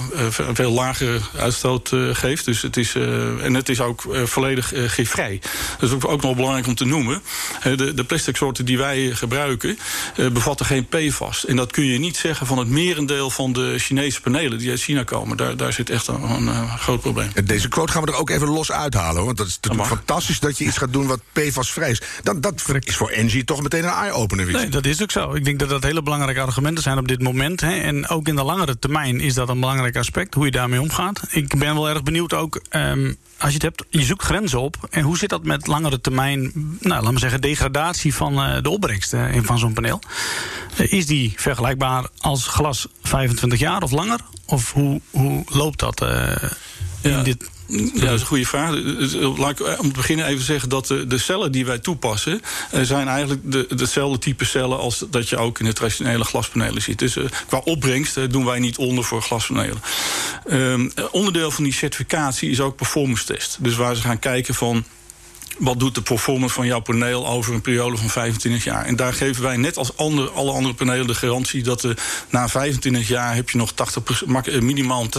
veel 0.53 0.73
lagere 0.73 1.19
uitstoot 1.39 1.93
geeft. 2.13 2.45
Dus 2.45 2.63
het 2.63 2.77
is, 2.77 2.95
en 3.43 3.55
het 3.55 3.69
is 3.69 3.81
ook 3.81 4.03
volledig 4.25 4.73
gifvrij. 4.87 5.41
Dat 5.79 5.91
is 5.91 6.05
ook, 6.05 6.23
nog 6.23 6.37
belangrijk 6.37 6.67
om 6.67 6.75
te 6.75 6.85
noemen. 6.85 7.23
de, 7.63 7.95
de 7.95 8.05
plastic 8.05 8.37
soorten 8.37 8.65
die 8.65 8.79
wij 8.79 9.11
gebruiken 9.15 9.79
bevatten 10.33 10.67
geen 10.67 10.87
PFAS. 10.87 11.47
En 11.47 11.57
dat 11.57 11.73
kun 11.73 11.85
je 11.85 11.99
niet 11.99 12.17
zeggen 12.17 12.47
van 12.47 12.59
het 12.59 12.69
merendeel 12.69 13.31
van 13.31 13.53
de 13.53 13.75
Chinese 13.79 14.21
panelen 14.21 14.59
die 14.59 14.71
uit 14.71 14.81
China 14.81 15.03
komen. 15.03 15.37
Daar, 15.37 15.57
daar 15.57 15.73
zit 15.73 15.91
echt 15.91 16.07
een, 16.07 16.23
een 16.23 16.79
groot 16.79 17.01
probleem. 17.01 17.31
Deze 17.45 17.69
quote 17.69 17.93
gaan 17.93 18.03
we 18.03 18.11
er 18.11 18.19
ook 18.19 18.31
even 18.31 18.49
los 18.49 18.73
uithalen. 18.73 19.25
Want 19.25 19.37
dat 19.37 19.47
is 19.47 19.59
natuurlijk 19.61 19.89
fantastisch 19.89 20.41
dat 20.41 20.59
je 20.59 20.65
iets 20.65 20.79
gaat 20.79 20.93
doen 20.93 21.07
wat 21.07 21.21
PFAS-vrij 21.33 21.91
is. 21.91 22.03
Dat, 22.23 22.43
dat 22.43 22.63
is 22.85 22.97
voor 22.97 23.09
Engie 23.09 23.45
toch 23.45 23.63
meteen 23.63 23.85
een 23.85 23.91
eye-opener. 23.91 24.47
Nee, 24.53 24.69
dat 24.69 24.87
is 24.87 25.03
ook 25.03 25.11
zo. 25.11 25.35
Ik 25.35 25.45
denk 25.45 25.59
dat 25.59 25.69
dat 25.69 25.83
hele 25.83 26.03
belangrijke 26.03 26.41
argumenten 26.41 26.83
zijn 26.83 26.99
op 26.99 27.09
dit 27.09 27.23
moment. 27.23 27.56
Hè. 27.61 27.81
En 27.81 28.09
ook 28.09 28.29
in 28.29 28.37
de 28.37 28.43
langere 28.43 28.79
termijn 28.79 29.21
is 29.21 29.35
dat 29.35 29.49
een 29.49 29.61
belangrijk 29.61 29.97
aspect, 29.97 30.35
hoe 30.35 30.45
je 30.45 30.51
daarmee 30.51 30.81
omgaat. 30.81 31.23
Ik 31.31 31.59
ben 31.59 31.75
wel 31.75 31.89
erg 31.89 32.03
benieuwd 32.03 32.33
ook, 32.33 32.61
um, 32.71 33.17
als 33.39 33.49
je 33.49 33.55
het 33.55 33.63
hebt, 33.63 33.85
je 33.91 34.03
zoekt 34.03 34.23
grenzen 34.23 34.61
op. 34.61 34.77
En 34.91 35.03
hoe 35.03 35.19
zit 35.19 35.31
dat 35.31 35.45
met 35.45 35.67
langere 35.67 36.01
termijn, 36.01 36.53
nou, 36.81 37.01
laten 37.01 37.13
we 37.13 37.19
zeggen, 37.19 37.41
degradatie 37.41 38.15
van 38.15 38.33
uh, 38.33 38.63
de 38.63 38.71
opbrengst 38.71 39.15
uh, 39.15 39.43
van 39.43 39.59
zo'n 39.59 39.73
paneel? 39.73 40.01
Uh, 40.81 40.93
is 40.93 41.07
die 41.07 41.33
vergelijkbaar 41.37 42.09
als 42.21 42.47
glas 42.47 42.87
25 43.03 43.59
jaar 43.59 43.83
of 43.83 43.91
langer? 43.91 44.21
Of 44.47 44.73
hoe, 44.73 45.01
hoe 45.11 45.43
loopt 45.47 45.79
dat 45.79 46.01
in 47.01 47.11
ja. 47.11 47.23
dit 47.23 47.51
ja, 47.67 48.01
dat 48.01 48.15
is 48.15 48.21
een 48.21 48.27
goede 48.27 48.47
vraag. 48.47 48.71
Laat 49.39 49.51
ik 49.51 49.61
eh, 49.61 49.79
om 49.79 49.89
te 49.89 49.97
beginnen 49.97 50.27
even 50.27 50.45
zeggen 50.45 50.69
dat 50.69 50.87
de, 50.87 51.07
de 51.07 51.19
cellen 51.19 51.53
die 51.53 51.67
wij 51.67 51.79
toepassen... 51.79 52.41
Zijn 52.83 53.09
eigenlijk 53.09 53.53
de, 53.53 53.67
dezelfde 53.75 54.19
type 54.19 54.45
cellen 54.45 54.79
als 54.79 55.05
dat 55.11 55.29
je 55.29 55.37
ook 55.37 55.59
in 55.59 55.65
de 55.65 55.73
traditionele 55.73 56.25
glaspanelen 56.25 56.83
ziet. 56.83 56.99
Dus 56.99 57.17
qua 57.47 57.61
opbrengst 57.65 58.31
doen 58.31 58.45
wij 58.45 58.59
niet 58.59 58.77
onder 58.77 59.05
voor 59.05 59.23
glaspanelen. 59.23 59.83
Um, 60.51 60.93
onderdeel 61.11 61.51
van 61.51 61.65
die 61.65 61.73
certificatie 61.73 62.51
is 62.51 62.61
ook 62.61 62.77
performance 62.77 63.25
test. 63.25 63.59
Dus 63.61 63.77
waar 63.77 63.95
ze 63.95 64.03
gaan 64.03 64.19
kijken 64.19 64.55
van 64.55 64.85
wat 65.59 65.79
doet 65.79 65.95
de 65.95 66.03
performance 66.03 66.55
van 66.55 66.67
jouw 66.67 66.81
paneel 66.81 67.29
over 67.29 67.55
een 67.55 67.61
periode 67.61 67.97
van 67.97 68.09
25 68.09 68.65
jaar? 68.65 68.85
En 68.85 68.97
daar 68.97 69.13
geven 69.13 69.43
wij 69.43 69.57
net 69.57 69.77
als 69.77 69.97
andere, 69.97 70.31
alle 70.31 70.53
andere 70.53 70.75
panelen 70.75 71.07
de 71.07 71.15
garantie 71.15 71.63
dat 71.63 71.83
er 71.83 71.99
na 72.31 72.49
25 72.49 73.09
jaar 73.09 73.35
heb 73.35 73.51
je 73.51 73.59
nog 73.59 73.73
80, 73.73 74.27
minimaal 74.61 75.07
80% 75.07 75.11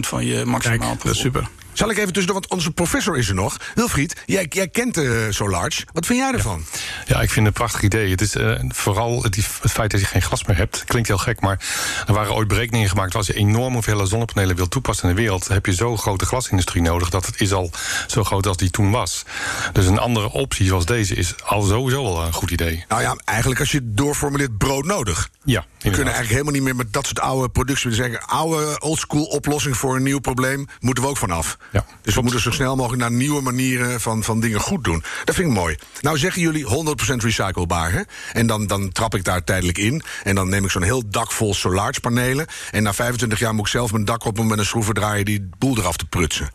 van 0.00 0.26
je 0.26 0.44
maximaal 0.44 0.78
Kijk, 0.78 1.02
dat 1.02 1.14
is 1.14 1.20
super. 1.20 1.48
Zal 1.72 1.90
ik 1.90 1.96
even 1.98 2.12
tussendoor, 2.12 2.40
want 2.40 2.52
onze 2.52 2.70
professor 2.70 3.18
is 3.18 3.28
er 3.28 3.34
nog. 3.34 3.56
Wilfried, 3.74 4.22
jij, 4.26 4.46
jij 4.48 4.68
kent 4.68 4.98
uh, 4.98 5.26
Solarge. 5.30 5.82
Wat 5.92 6.06
vind 6.06 6.18
jij 6.18 6.32
ervan? 6.32 6.64
Ja, 6.72 6.78
ja 7.06 7.20
ik 7.20 7.30
vind 7.30 7.46
het 7.46 7.46
een 7.46 7.52
prachtig 7.52 7.82
idee. 7.82 8.10
Het 8.10 8.20
is 8.20 8.36
uh, 8.36 8.60
vooral 8.68 9.22
het, 9.22 9.36
het, 9.36 9.70
feit 9.70 9.90
dat 9.90 10.00
je 10.00 10.06
geen 10.06 10.22
glas 10.22 10.44
meer 10.44 10.56
hebt. 10.56 10.84
Klinkt 10.84 11.08
heel 11.08 11.18
gek, 11.18 11.40
maar 11.40 11.64
er 12.06 12.14
waren 12.14 12.34
ooit 12.34 12.48
berekeningen 12.48 12.88
gemaakt. 12.88 13.14
Als 13.14 13.26
je 13.26 13.34
enorm 13.34 13.72
hoeveelheid 13.72 14.08
zonnepanelen 14.08 14.56
wilt 14.56 14.70
toepassen 14.70 15.08
in 15.08 15.14
de 15.14 15.20
wereld, 15.20 15.48
heb 15.48 15.66
je 15.66 15.72
zo'n 15.72 15.98
grote 15.98 16.24
glasindustrie 16.24 16.82
nodig 16.82 17.10
dat 17.10 17.26
het 17.26 17.40
is 17.40 17.52
al 17.52 17.70
zo 18.06 18.24
groot 18.24 18.46
als 18.46 18.56
die 18.56 18.70
toen 18.70 18.90
was. 18.90 19.24
Dus 19.72 19.86
een 19.86 19.98
andere 19.98 20.30
optie 20.30 20.66
zoals 20.66 20.86
deze 20.86 21.14
is 21.14 21.34
al 21.44 21.62
sowieso 21.62 22.04
al 22.04 22.24
een 22.24 22.32
goed 22.32 22.50
idee. 22.50 22.84
Nou 22.88 23.02
ja, 23.02 23.16
eigenlijk 23.24 23.60
als 23.60 23.70
je 23.70 23.80
doorformuleert 23.84 24.58
brood 24.58 24.84
nodig. 24.84 25.30
Ja. 25.44 25.64
We 25.78 25.90
kunnen 25.90 26.14
eigenlijk 26.14 26.30
helemaal 26.30 26.52
niet 26.52 26.62
meer 26.62 26.76
met 26.76 26.92
dat 26.92 27.06
soort 27.06 27.20
oude 27.20 27.48
producten 27.48 27.94
zeggen. 27.94 28.22
Oude 28.26 28.80
oldschool 28.80 29.24
oplossing 29.24 29.76
voor 29.76 29.96
een 29.96 30.02
nieuw 30.02 30.18
probleem 30.18 30.66
moeten 30.80 31.04
we 31.04 31.10
ook 31.10 31.16
vanaf. 31.16 31.58
Ja, 31.72 31.84
dus 32.02 32.14
we 32.14 32.20
moeten 32.20 32.40
zo 32.40 32.50
snel 32.50 32.76
mogelijk 32.76 33.02
naar 33.02 33.12
nieuwe 33.12 33.40
manieren 33.40 34.00
van, 34.00 34.24
van 34.24 34.40
dingen 34.40 34.60
goed 34.60 34.84
doen. 34.84 35.02
Dat 35.24 35.34
vind 35.34 35.48
ik 35.48 35.54
mooi. 35.54 35.76
Nou 36.00 36.18
zeggen 36.18 36.42
jullie 36.42 36.64
100% 36.64 36.68
recyclebaar. 37.16 37.92
Hè? 37.92 38.00
En 38.32 38.46
dan, 38.46 38.66
dan 38.66 38.92
trap 38.92 39.14
ik 39.14 39.24
daar 39.24 39.44
tijdelijk 39.44 39.78
in. 39.78 40.02
En 40.22 40.34
dan 40.34 40.48
neem 40.48 40.64
ik 40.64 40.70
zo'n 40.70 40.82
heel 40.82 41.02
dak 41.06 41.32
vol 41.32 41.54
solarpanelen. 41.54 42.46
En 42.70 42.82
na 42.82 42.94
25 42.94 43.38
jaar 43.38 43.54
moet 43.54 43.66
ik 43.66 43.72
zelf 43.72 43.92
mijn 43.92 44.04
dak 44.04 44.24
op 44.24 44.38
om 44.38 44.46
met 44.46 44.58
een 44.58 44.66
schroevendraaier 44.66 45.24
die 45.24 45.48
boel 45.58 45.78
eraf 45.78 45.96
te 45.96 46.06
prutsen. 46.06 46.50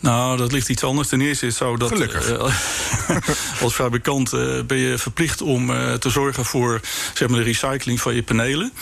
Nou, 0.00 0.36
dat 0.36 0.52
ligt 0.52 0.68
iets 0.68 0.84
anders. 0.84 1.08
Ten 1.08 1.20
eerste 1.20 1.46
is 1.46 1.58
het 1.58 1.68
zo 1.68 1.76
dat 1.76 2.00
uh, 2.00 2.38
als 3.62 3.74
fabrikant 3.74 4.32
uh, 4.32 4.62
ben 4.62 4.78
je 4.78 4.98
verplicht 4.98 5.42
om 5.42 5.70
uh, 5.70 5.92
te 5.92 6.10
zorgen 6.10 6.44
voor 6.44 6.80
zeg 7.14 7.28
maar, 7.28 7.38
de 7.38 7.44
recycling 7.44 8.00
van 8.00 8.14
je 8.14 8.22
panelen. 8.22 8.72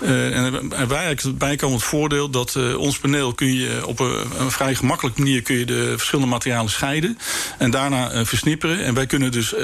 en 0.00 0.68
wij 0.88 1.04
hebben 1.04 1.26
het 1.26 1.38
bijkomend 1.38 1.82
voordeel 1.82 2.30
dat 2.30 2.56
ons 2.76 2.98
paneel 2.98 3.32
kun 3.34 3.54
je 3.54 3.86
op 3.86 4.00
een, 4.00 4.24
een, 4.38 4.50
vrij 4.50 4.74
gemakkelijke 4.74 5.20
manier 5.20 5.42
kun 5.42 5.58
je 5.58 5.64
de 5.64 5.92
verschillende 5.96 6.30
materialen 6.30 6.70
scheiden 6.70 7.18
en 7.58 7.70
daarna 7.70 8.24
versnipperen. 8.24 8.84
En 8.84 8.94
wij 8.94 9.06
kunnen 9.06 9.32
dus, 9.32 9.54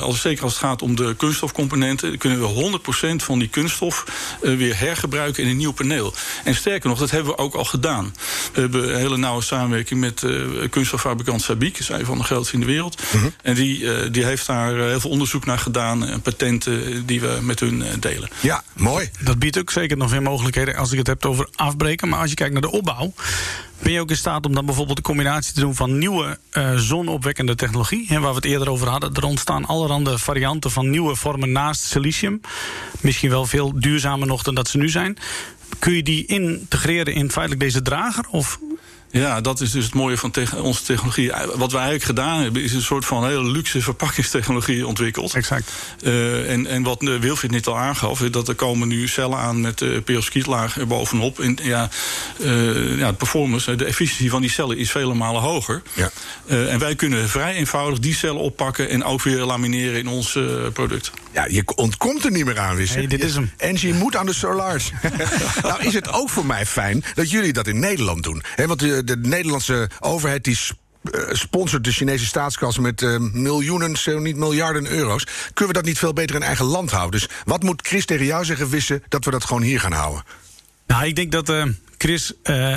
als, 0.00 0.20
zeker 0.20 0.44
als 0.44 0.52
het 0.52 0.62
gaat 0.62 0.82
om 0.82 0.96
de 0.96 1.14
kunststofcomponenten, 1.16 2.18
kunnen 2.18 2.40
we 2.40 2.78
100% 3.20 3.24
van 3.24 3.38
die 3.38 3.48
kunststof 3.48 4.04
weer 4.40 4.78
hergebruiken 4.78 5.42
in 5.42 5.48
een 5.48 5.56
nieuw 5.56 5.72
paneel. 5.72 6.14
En 6.44 6.54
sterker 6.54 6.88
nog, 6.88 6.98
dat 6.98 7.10
hebben 7.10 7.32
we 7.32 7.38
ook 7.38 7.54
al 7.54 7.64
gedaan. 7.64 8.14
We 8.52 8.60
hebben 8.60 8.88
een 8.88 8.98
hele 8.98 9.16
nauwe 9.16 9.42
samenwerking 9.42 10.00
met 10.00 10.22
kunststoffabrikant 10.70 11.42
Sabic, 11.42 11.78
is 11.78 11.88
een 11.88 12.04
van 12.04 12.18
de 12.18 12.24
grootste 12.24 12.54
in 12.54 12.60
de 12.60 12.66
wereld. 12.66 13.02
Mhm. 13.12 13.28
En 13.42 13.54
die, 13.54 13.80
uh, 13.80 13.96
die 14.10 14.24
heeft 14.24 14.46
daar 14.46 14.74
heel 14.74 15.00
veel 15.00 15.10
onderzoek 15.10 15.46
naar 15.46 15.58
gedaan 15.58 16.06
en 16.06 16.20
patenten 16.20 17.06
die 17.06 17.20
we 17.20 17.38
met 17.42 17.60
hun 17.60 17.84
delen. 18.00 18.28
Ja, 18.40 18.62
mooi. 18.76 19.10
Dat 19.20 19.38
biedt 19.38 19.58
ook 19.58 19.70
zeker 19.70 19.96
nog 19.96 20.10
weer 20.10 20.22
mogelijkheden 20.22 20.76
als 20.76 20.92
ik 20.92 20.98
het 20.98 21.06
heb 21.06 21.24
over 21.24 21.48
afbreken. 21.54 22.08
Maar 22.08 22.20
als 22.20 22.30
je 22.30 22.36
kijkt 22.36 22.52
naar 22.52 22.62
de 22.62 22.70
opbouw. 22.70 23.12
Ben 23.82 23.92
je 23.92 24.00
ook 24.00 24.10
in 24.10 24.16
staat 24.16 24.46
om 24.46 24.54
dan 24.54 24.66
bijvoorbeeld 24.66 24.96
de 24.96 25.02
combinatie 25.02 25.54
te 25.54 25.60
doen 25.60 25.74
van 25.74 25.98
nieuwe 25.98 26.38
uh, 26.52 26.76
zonopwekkende 26.76 27.54
technologie? 27.54 28.04
Hè, 28.08 28.20
waar 28.20 28.30
we 28.30 28.36
het 28.36 28.44
eerder 28.44 28.70
over 28.70 28.88
hadden. 28.88 29.14
Er 29.14 29.24
ontstaan 29.24 29.64
allerhande 29.64 30.18
varianten 30.18 30.70
van 30.70 30.90
nieuwe 30.90 31.14
vormen 31.14 31.52
naast 31.52 31.80
silicium. 31.80 32.40
Misschien 33.00 33.30
wel 33.30 33.46
veel 33.46 33.80
duurzamer 33.80 34.26
nog 34.26 34.42
dan 34.42 34.54
dat 34.54 34.68
ze 34.68 34.78
nu 34.78 34.88
zijn. 34.88 35.18
Kun 35.78 35.92
je 35.92 36.02
die 36.02 36.26
integreren 36.26 37.14
in 37.14 37.30
feitelijk 37.30 37.62
deze 37.62 37.82
drager? 37.82 38.24
Of 38.30 38.58
Ja, 39.10 39.40
dat 39.40 39.60
is 39.60 39.70
dus 39.70 39.84
het 39.84 39.94
mooie 39.94 40.16
van 40.16 40.32
onze 40.62 40.82
technologie. 40.82 41.30
Wat 41.54 41.72
wij 41.72 41.80
eigenlijk 41.80 42.04
gedaan 42.04 42.40
hebben, 42.40 42.62
is 42.62 42.72
een 42.72 42.82
soort 42.82 43.04
van 43.04 43.26
hele 43.26 43.50
luxe 43.50 43.82
verpakkingstechnologie 43.82 44.86
ontwikkeld. 44.86 45.34
Exact. 45.34 45.72
Uh, 46.02 46.50
en, 46.50 46.66
en 46.66 46.82
wat 46.82 47.02
Wilfried 47.02 47.50
net 47.50 47.66
al 47.66 47.78
aangaf, 47.78 48.20
is 48.20 48.30
dat 48.30 48.48
er 48.48 48.54
komen 48.54 48.88
nu 48.88 49.08
cellen 49.08 49.38
aan 49.38 49.60
met 49.60 49.80
uh, 49.80 50.02
perovskietlaag 50.02 50.78
er 50.78 50.86
bovenop. 50.86 51.40
En 51.40 51.58
ja, 51.62 51.88
uh, 52.38 52.98
ja, 52.98 53.10
de 53.10 53.16
performance, 53.16 53.74
de 53.74 53.84
efficiëntie 53.84 54.30
van 54.30 54.40
die 54.40 54.50
cellen 54.50 54.76
is 54.76 54.90
vele 54.90 55.14
malen 55.14 55.42
hoger. 55.42 55.82
Ja. 55.94 56.10
en 56.46 56.78
wij 56.78 56.94
kunnen 56.94 57.28
vrij 57.28 57.54
eenvoudig 57.54 57.98
die 57.98 58.14
cellen 58.14 58.40
oppakken 58.40 58.88
en 58.88 59.04
ook 59.04 59.22
weer 59.22 59.38
lamineren 59.38 59.98
in 59.98 60.08
ons 60.08 60.38
product. 60.72 61.10
Ja, 61.32 61.46
je 61.48 61.62
ontkomt 61.74 62.24
er 62.24 62.30
niet 62.30 62.44
meer 62.44 62.58
aan, 62.58 62.76
Wisse. 62.76 62.98
Hey, 62.98 63.06
dit 63.06 63.24
is 63.24 63.34
hem. 63.34 63.50
Engie 63.56 63.94
moet 63.94 64.16
aan 64.16 64.26
de 64.26 64.32
Solars. 64.32 64.92
nou 65.62 65.82
is 65.82 65.94
het 65.94 66.12
ook 66.12 66.30
voor 66.30 66.46
mij 66.46 66.66
fijn 66.66 67.04
dat 67.14 67.30
jullie 67.30 67.52
dat 67.52 67.66
in 67.66 67.78
Nederland 67.78 68.22
doen. 68.22 68.42
He, 68.54 68.66
want 68.66 68.82
de, 69.04 69.20
de 69.20 69.28
Nederlandse 69.28 69.90
overheid 70.00 70.44
die 70.44 70.58
sponsort 71.30 71.84
de 71.84 71.92
Chinese 71.92 72.26
staatskas 72.26 72.78
met 72.78 73.02
uh, 73.02 73.18
miljoenen, 73.32 73.96
zo 73.96 74.18
niet 74.18 74.36
miljarden 74.36 74.86
euro's. 74.90 75.26
Kunnen 75.54 75.74
we 75.74 75.80
dat 75.80 75.88
niet 75.88 75.98
veel 75.98 76.12
beter 76.12 76.36
in 76.36 76.42
eigen 76.42 76.64
land 76.64 76.90
houden? 76.90 77.20
Dus 77.20 77.28
wat 77.44 77.62
moet 77.62 77.86
Chris 77.86 78.06
tegen 78.06 78.26
jou 78.26 78.44
zeggen, 78.44 78.68
Wissen, 78.68 79.02
dat 79.08 79.24
we 79.24 79.30
dat 79.30 79.44
gewoon 79.44 79.62
hier 79.62 79.80
gaan 79.80 79.92
houden? 79.92 80.22
Nou, 80.86 81.06
ik 81.06 81.16
denk 81.16 81.32
dat 81.32 81.48
uh, 81.48 81.64
Chris 81.98 82.32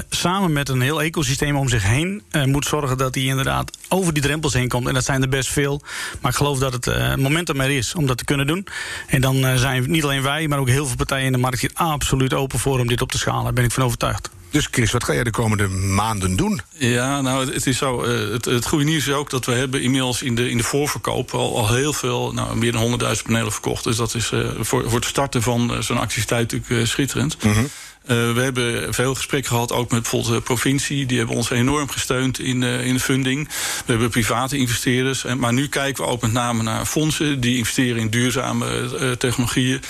samen 0.10 0.54
met 0.54 0.70
een 0.70 0.82
heel 0.82 1.02
ecosysteem 1.02 1.56
om 1.56 1.70
zich 1.70 1.84
heen 1.84 2.24
moet 2.46 2.66
zorgen 2.66 2.98
dat 2.98 3.16
hij 3.16 3.24
inderdaad 3.24 3.78
over 3.90 4.14
die 4.14 4.24
drempels 4.24 4.54
heen 4.54 4.68
komt. 4.68 4.88
En 4.88 4.94
dat 4.94 5.06
zijn 5.06 5.22
er 5.22 5.30
best 5.30 5.50
veel. 5.50 5.82
Maar 6.22 6.32
ik 6.32 6.38
geloof 6.38 6.60
dat 6.60 6.74
het 6.74 7.16
momentum 7.16 7.62
er 7.62 7.70
is 7.70 7.96
om 7.96 8.06
dat 8.08 8.18
te 8.18 8.26
kunnen 8.26 8.48
doen. 8.48 8.68
En 9.08 9.22
dan 9.22 9.58
zijn 9.58 9.92
niet 9.92 10.04
alleen 10.04 10.22
wij, 10.22 10.48
maar 10.48 10.60
ook 10.60 10.68
heel 10.68 10.86
veel 10.86 10.96
partijen 10.96 11.26
in 11.26 11.32
de 11.32 11.38
markt 11.38 11.60
hier 11.60 11.72
absoluut 11.74 12.34
open 12.34 12.60
voor 12.60 12.80
om 12.80 12.88
dit 12.88 13.02
op 13.02 13.12
te 13.12 13.18
schalen. 13.18 13.44
Daar 13.44 13.54
ben 13.54 13.64
ik 13.64 13.72
van 13.72 13.84
overtuigd. 13.84 14.30
Dus 14.52 14.68
Chris, 14.72 14.92
wat 14.92 15.04
ga 15.04 15.14
jij 15.14 15.24
de 15.24 15.32
komende 15.32 15.68
maanden 15.68 16.36
doen? 16.36 16.62
Ja, 16.78 17.22
nou, 17.22 17.54
het 17.54 17.68
is 17.68 17.78
zo. 17.78 18.04
Uh, 18.04 18.32
het, 18.32 18.46
het, 18.46 18.66
goede 18.66 18.84
nieuws 18.84 19.08
is 19.08 19.14
ook 19.14 19.30
dat 19.30 19.46
we 19.46 19.52
hebben 19.52 19.82
inmiddels 19.82 20.22
in 20.22 20.36
de, 20.36 20.50
in 20.50 20.58
de 20.58 20.64
voorverkoop 20.64 21.34
al, 21.34 21.58
al 21.58 21.74
heel 21.74 21.94
veel, 21.94 22.34
nou, 22.34 22.58
meer 22.58 22.72
dan 22.72 23.00
100.000 23.02 23.22
panelen 23.24 23.52
verkocht. 23.52 23.84
Dus 23.84 23.96
dat 23.96 24.16
is 24.16 24.32
uh, 24.32 24.50
voor, 24.60 24.84
voor 24.90 25.00
het 25.00 25.06
starten 25.06 25.42
van 25.42 25.72
uh, 25.72 25.82
zo'n 25.82 26.00
activiteit 26.00 26.52
natuurlijk 26.52 26.88
schitterend. 26.88 27.44
Mm 27.44 27.54
-hmm. 27.54 27.70
Uh, 28.02 28.34
we 28.34 28.42
hebben 28.42 28.94
veel 28.94 29.16
gesprekken 29.16 29.52
gehad, 29.52 29.72
ook 29.72 29.92
met 29.92 30.02
bijvoorbeeld 30.02 30.34
de 30.34 30.42
provincie. 30.42 31.06
Die 31.06 31.18
hebben 31.18 31.36
ons 31.36 31.50
enorm 31.50 31.90
gesteund 31.90 32.40
in, 32.40 32.62
uh, 32.62 32.86
in 32.86 32.94
de 32.94 33.00
funding. 33.00 33.48
We 33.86 33.92
hebben 33.92 34.10
private 34.10 34.58
investeerders. 34.58 35.26
En, 35.26 35.40
maar 35.40 35.54
nu 35.54 35.68
kijken 35.68 36.04
we 36.04 36.10
ook 36.10 36.22
met 36.22 36.32
name 36.32 36.64
naar 36.64 36.86
fondsen 36.86 37.40
die 37.40 37.58
investeren 37.58 38.02
in 38.02 38.10
duurzame 38.10 38.90
uh, 39.00 39.12
technologieën. 39.12 39.82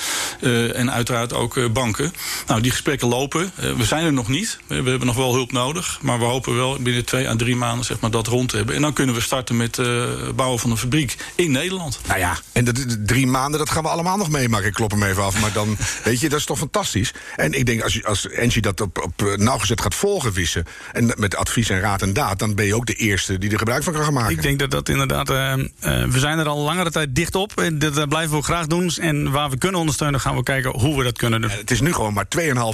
en 0.73 0.91
uiteraard 0.91 1.33
ook 1.33 1.73
banken. 1.73 2.13
Nou, 2.47 2.61
die 2.61 2.71
gesprekken 2.71 3.07
lopen. 3.07 3.51
we 3.77 3.85
zijn 3.85 4.05
er 4.05 4.13
nog 4.13 4.27
niet. 4.27 4.59
We 4.67 4.75
hebben 4.75 5.05
nog 5.05 5.15
wel 5.15 5.33
hulp 5.33 5.51
nodig. 5.51 5.99
Maar 6.01 6.19
we 6.19 6.25
hopen 6.25 6.55
wel 6.55 6.77
binnen 6.79 7.05
twee 7.05 7.29
à 7.29 7.35
drie 7.35 7.55
maanden 7.55 7.85
zeg 7.85 7.99
maar, 7.99 8.11
dat 8.11 8.27
rond 8.27 8.49
te 8.49 8.57
hebben. 8.57 8.75
En 8.75 8.81
dan 8.81 8.93
kunnen 8.93 9.15
we 9.15 9.21
starten 9.21 9.57
met 9.57 9.75
het 9.75 10.35
bouwen 10.35 10.59
van 10.59 10.71
een 10.71 10.77
fabriek 10.77 11.17
in 11.35 11.51
Nederland. 11.51 11.99
Nou 12.07 12.19
ja, 12.19 12.37
en 12.51 12.65
de, 12.65 13.03
drie 13.03 13.27
maanden, 13.27 13.59
dat 13.59 13.69
gaan 13.69 13.83
we 13.83 13.89
allemaal 13.89 14.17
nog 14.17 14.29
meemaken. 14.29 14.67
Ik 14.67 14.73
klop 14.73 14.91
hem 14.91 15.03
even 15.03 15.23
af. 15.23 15.41
Maar 15.41 15.53
dan, 15.53 15.77
weet 16.03 16.19
je, 16.19 16.29
dat 16.29 16.39
is 16.39 16.45
toch 16.45 16.57
fantastisch. 16.57 17.13
En 17.35 17.53
ik 17.53 17.65
denk, 17.65 17.81
als 17.81 17.93
je 17.93 18.00
als 18.05 18.29
Engie 18.29 18.61
dat 18.61 18.81
op, 18.81 19.01
op 19.03 19.27
eh, 19.27 19.37
nauwgezet 19.37 19.81
gaat 19.81 19.95
volgen, 19.95 20.33
wissen. 20.33 20.65
En 20.91 21.13
met 21.17 21.35
advies 21.35 21.69
en 21.69 21.79
raad 21.79 22.01
en 22.01 22.13
daad, 22.13 22.39
dan 22.39 22.55
ben 22.55 22.65
je 22.65 22.75
ook 22.75 22.85
de 22.85 22.93
eerste 22.93 23.37
die 23.37 23.51
er 23.51 23.57
gebruik 23.57 23.83
van 23.83 23.93
kan 23.93 24.03
gaan 24.03 24.13
maken. 24.13 24.31
Ik 24.31 24.41
denk 24.41 24.59
dat 24.59 24.71
dat 24.71 24.89
inderdaad. 24.89 25.29
Uh, 25.29 25.53
uh, 25.57 25.65
we 26.05 26.19
zijn 26.19 26.39
er 26.39 26.47
al 26.47 26.59
langere 26.59 26.91
tijd 26.91 27.15
dicht 27.15 27.35
op. 27.35 27.59
En 27.59 27.79
dat 27.79 28.09
blijven 28.09 28.31
we 28.31 28.37
ook 28.37 28.43
graag 28.43 28.67
doen. 28.67 28.91
En 29.01 29.31
waar 29.31 29.49
we 29.49 29.57
kunnen 29.57 29.79
ondersteunen, 29.79 30.19
gaan 30.19 30.35
we 30.35 30.43
kijken 30.43 30.71
hoe 30.71 30.97
we 30.97 31.03
dat 31.03 31.17
kunnen 31.17 31.41
doen. 31.41 31.49
het 31.49 31.71
is 31.71 31.81
nu 31.81 31.93
gewoon 31.93 32.13
maar 32.13 32.25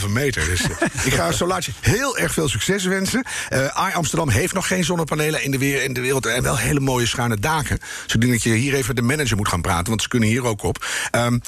2,5 0.01 0.09
meter. 0.09 0.45
Dus 0.45 0.61
ik 1.09 1.13
ga 1.13 1.31
Solaatje 1.31 1.71
heel 1.79 2.17
erg 2.17 2.33
veel 2.33 2.49
succes 2.49 2.85
wensen. 2.85 3.25
AI 3.73 3.93
Amsterdam 3.93 4.29
heeft 4.29 4.53
nog 4.53 4.67
geen 4.67 4.83
zonnepanelen 4.83 5.43
in 5.43 5.51
de, 5.51 5.57
weer, 5.57 5.83
in 5.83 5.93
de 5.93 6.01
wereld. 6.01 6.25
En 6.25 6.43
wel 6.43 6.57
hele 6.57 6.79
mooie 6.79 7.05
schuine 7.05 7.37
daken. 7.39 7.79
Dus 8.05 8.13
ik 8.13 8.21
denk 8.21 8.33
dat 8.33 8.43
je 8.43 8.53
hier 8.53 8.73
even 8.73 8.95
de 8.95 9.01
manager 9.01 9.37
moet 9.37 9.47
gaan 9.47 9.61
praten, 9.61 9.87
want 9.87 10.01
ze 10.01 10.07
kunnen 10.07 10.29
hier 10.29 10.45
ook 10.45 10.63
op. 10.63 10.85
Um, 11.11 11.41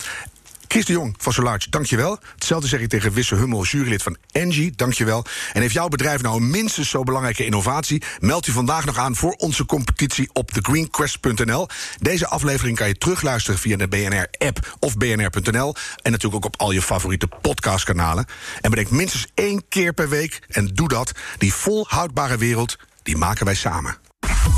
Chris 0.71 0.85
de 0.85 0.93
Jong 0.93 1.15
van 1.17 1.33
Solarge, 1.33 1.69
dankjewel. 1.69 2.19
Hetzelfde 2.33 2.67
zeg 2.67 2.79
ik 2.79 2.89
tegen 2.89 3.13
Wisse 3.13 3.35
Hummel, 3.35 3.63
jurylid 3.63 4.03
van 4.03 4.17
Engie, 4.31 4.71
dankjewel. 4.75 5.25
En 5.53 5.61
heeft 5.61 5.73
jouw 5.73 5.87
bedrijf 5.87 6.21
nou 6.21 6.35
een 6.35 6.49
minstens 6.49 6.89
zo 6.89 7.03
belangrijke 7.03 7.45
innovatie... 7.45 8.03
meld 8.19 8.45
je 8.45 8.51
vandaag 8.51 8.85
nog 8.85 8.97
aan 8.97 9.15
voor 9.15 9.31
onze 9.31 9.65
competitie 9.65 10.29
op 10.33 10.51
thegreenquest.nl. 10.51 11.67
Deze 11.99 12.27
aflevering 12.27 12.77
kan 12.77 12.87
je 12.87 12.97
terugluisteren 12.97 13.59
via 13.59 13.77
de 13.77 13.87
BNR-app 13.87 14.77
of 14.79 14.97
bnr.nl... 14.97 15.75
en 16.01 16.11
natuurlijk 16.11 16.45
ook 16.45 16.53
op 16.53 16.61
al 16.61 16.71
je 16.71 16.81
favoriete 16.81 17.27
podcastkanalen. 17.41 18.25
En 18.61 18.69
bedenk 18.69 18.89
minstens 18.89 19.27
één 19.33 19.63
keer 19.69 19.93
per 19.93 20.09
week, 20.09 20.39
en 20.49 20.67
doe 20.67 20.87
dat... 20.87 21.11
die 21.37 21.53
volhoudbare 21.53 22.37
wereld, 22.37 22.77
die 23.03 23.17
maken 23.17 23.45
wij 23.45 23.55
samen. 23.55 23.97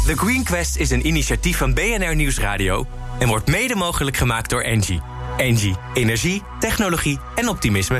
The 0.05 0.17
Green 0.17 0.43
Quest 0.43 0.77
is 0.77 0.89
een 0.89 1.07
initiatief 1.07 1.57
van 1.57 1.73
BNR 1.73 2.15
Nieuwsradio... 2.15 2.87
en 3.19 3.27
wordt 3.27 3.47
mede 3.47 3.75
mogelijk 3.75 4.17
gemaakt 4.17 4.49
door 4.49 4.61
Engie... 4.61 5.20
Engie. 5.37 5.75
Energie, 5.93 6.41
technologie 6.59 7.19
en 7.35 7.47
optimisme. 7.47 7.99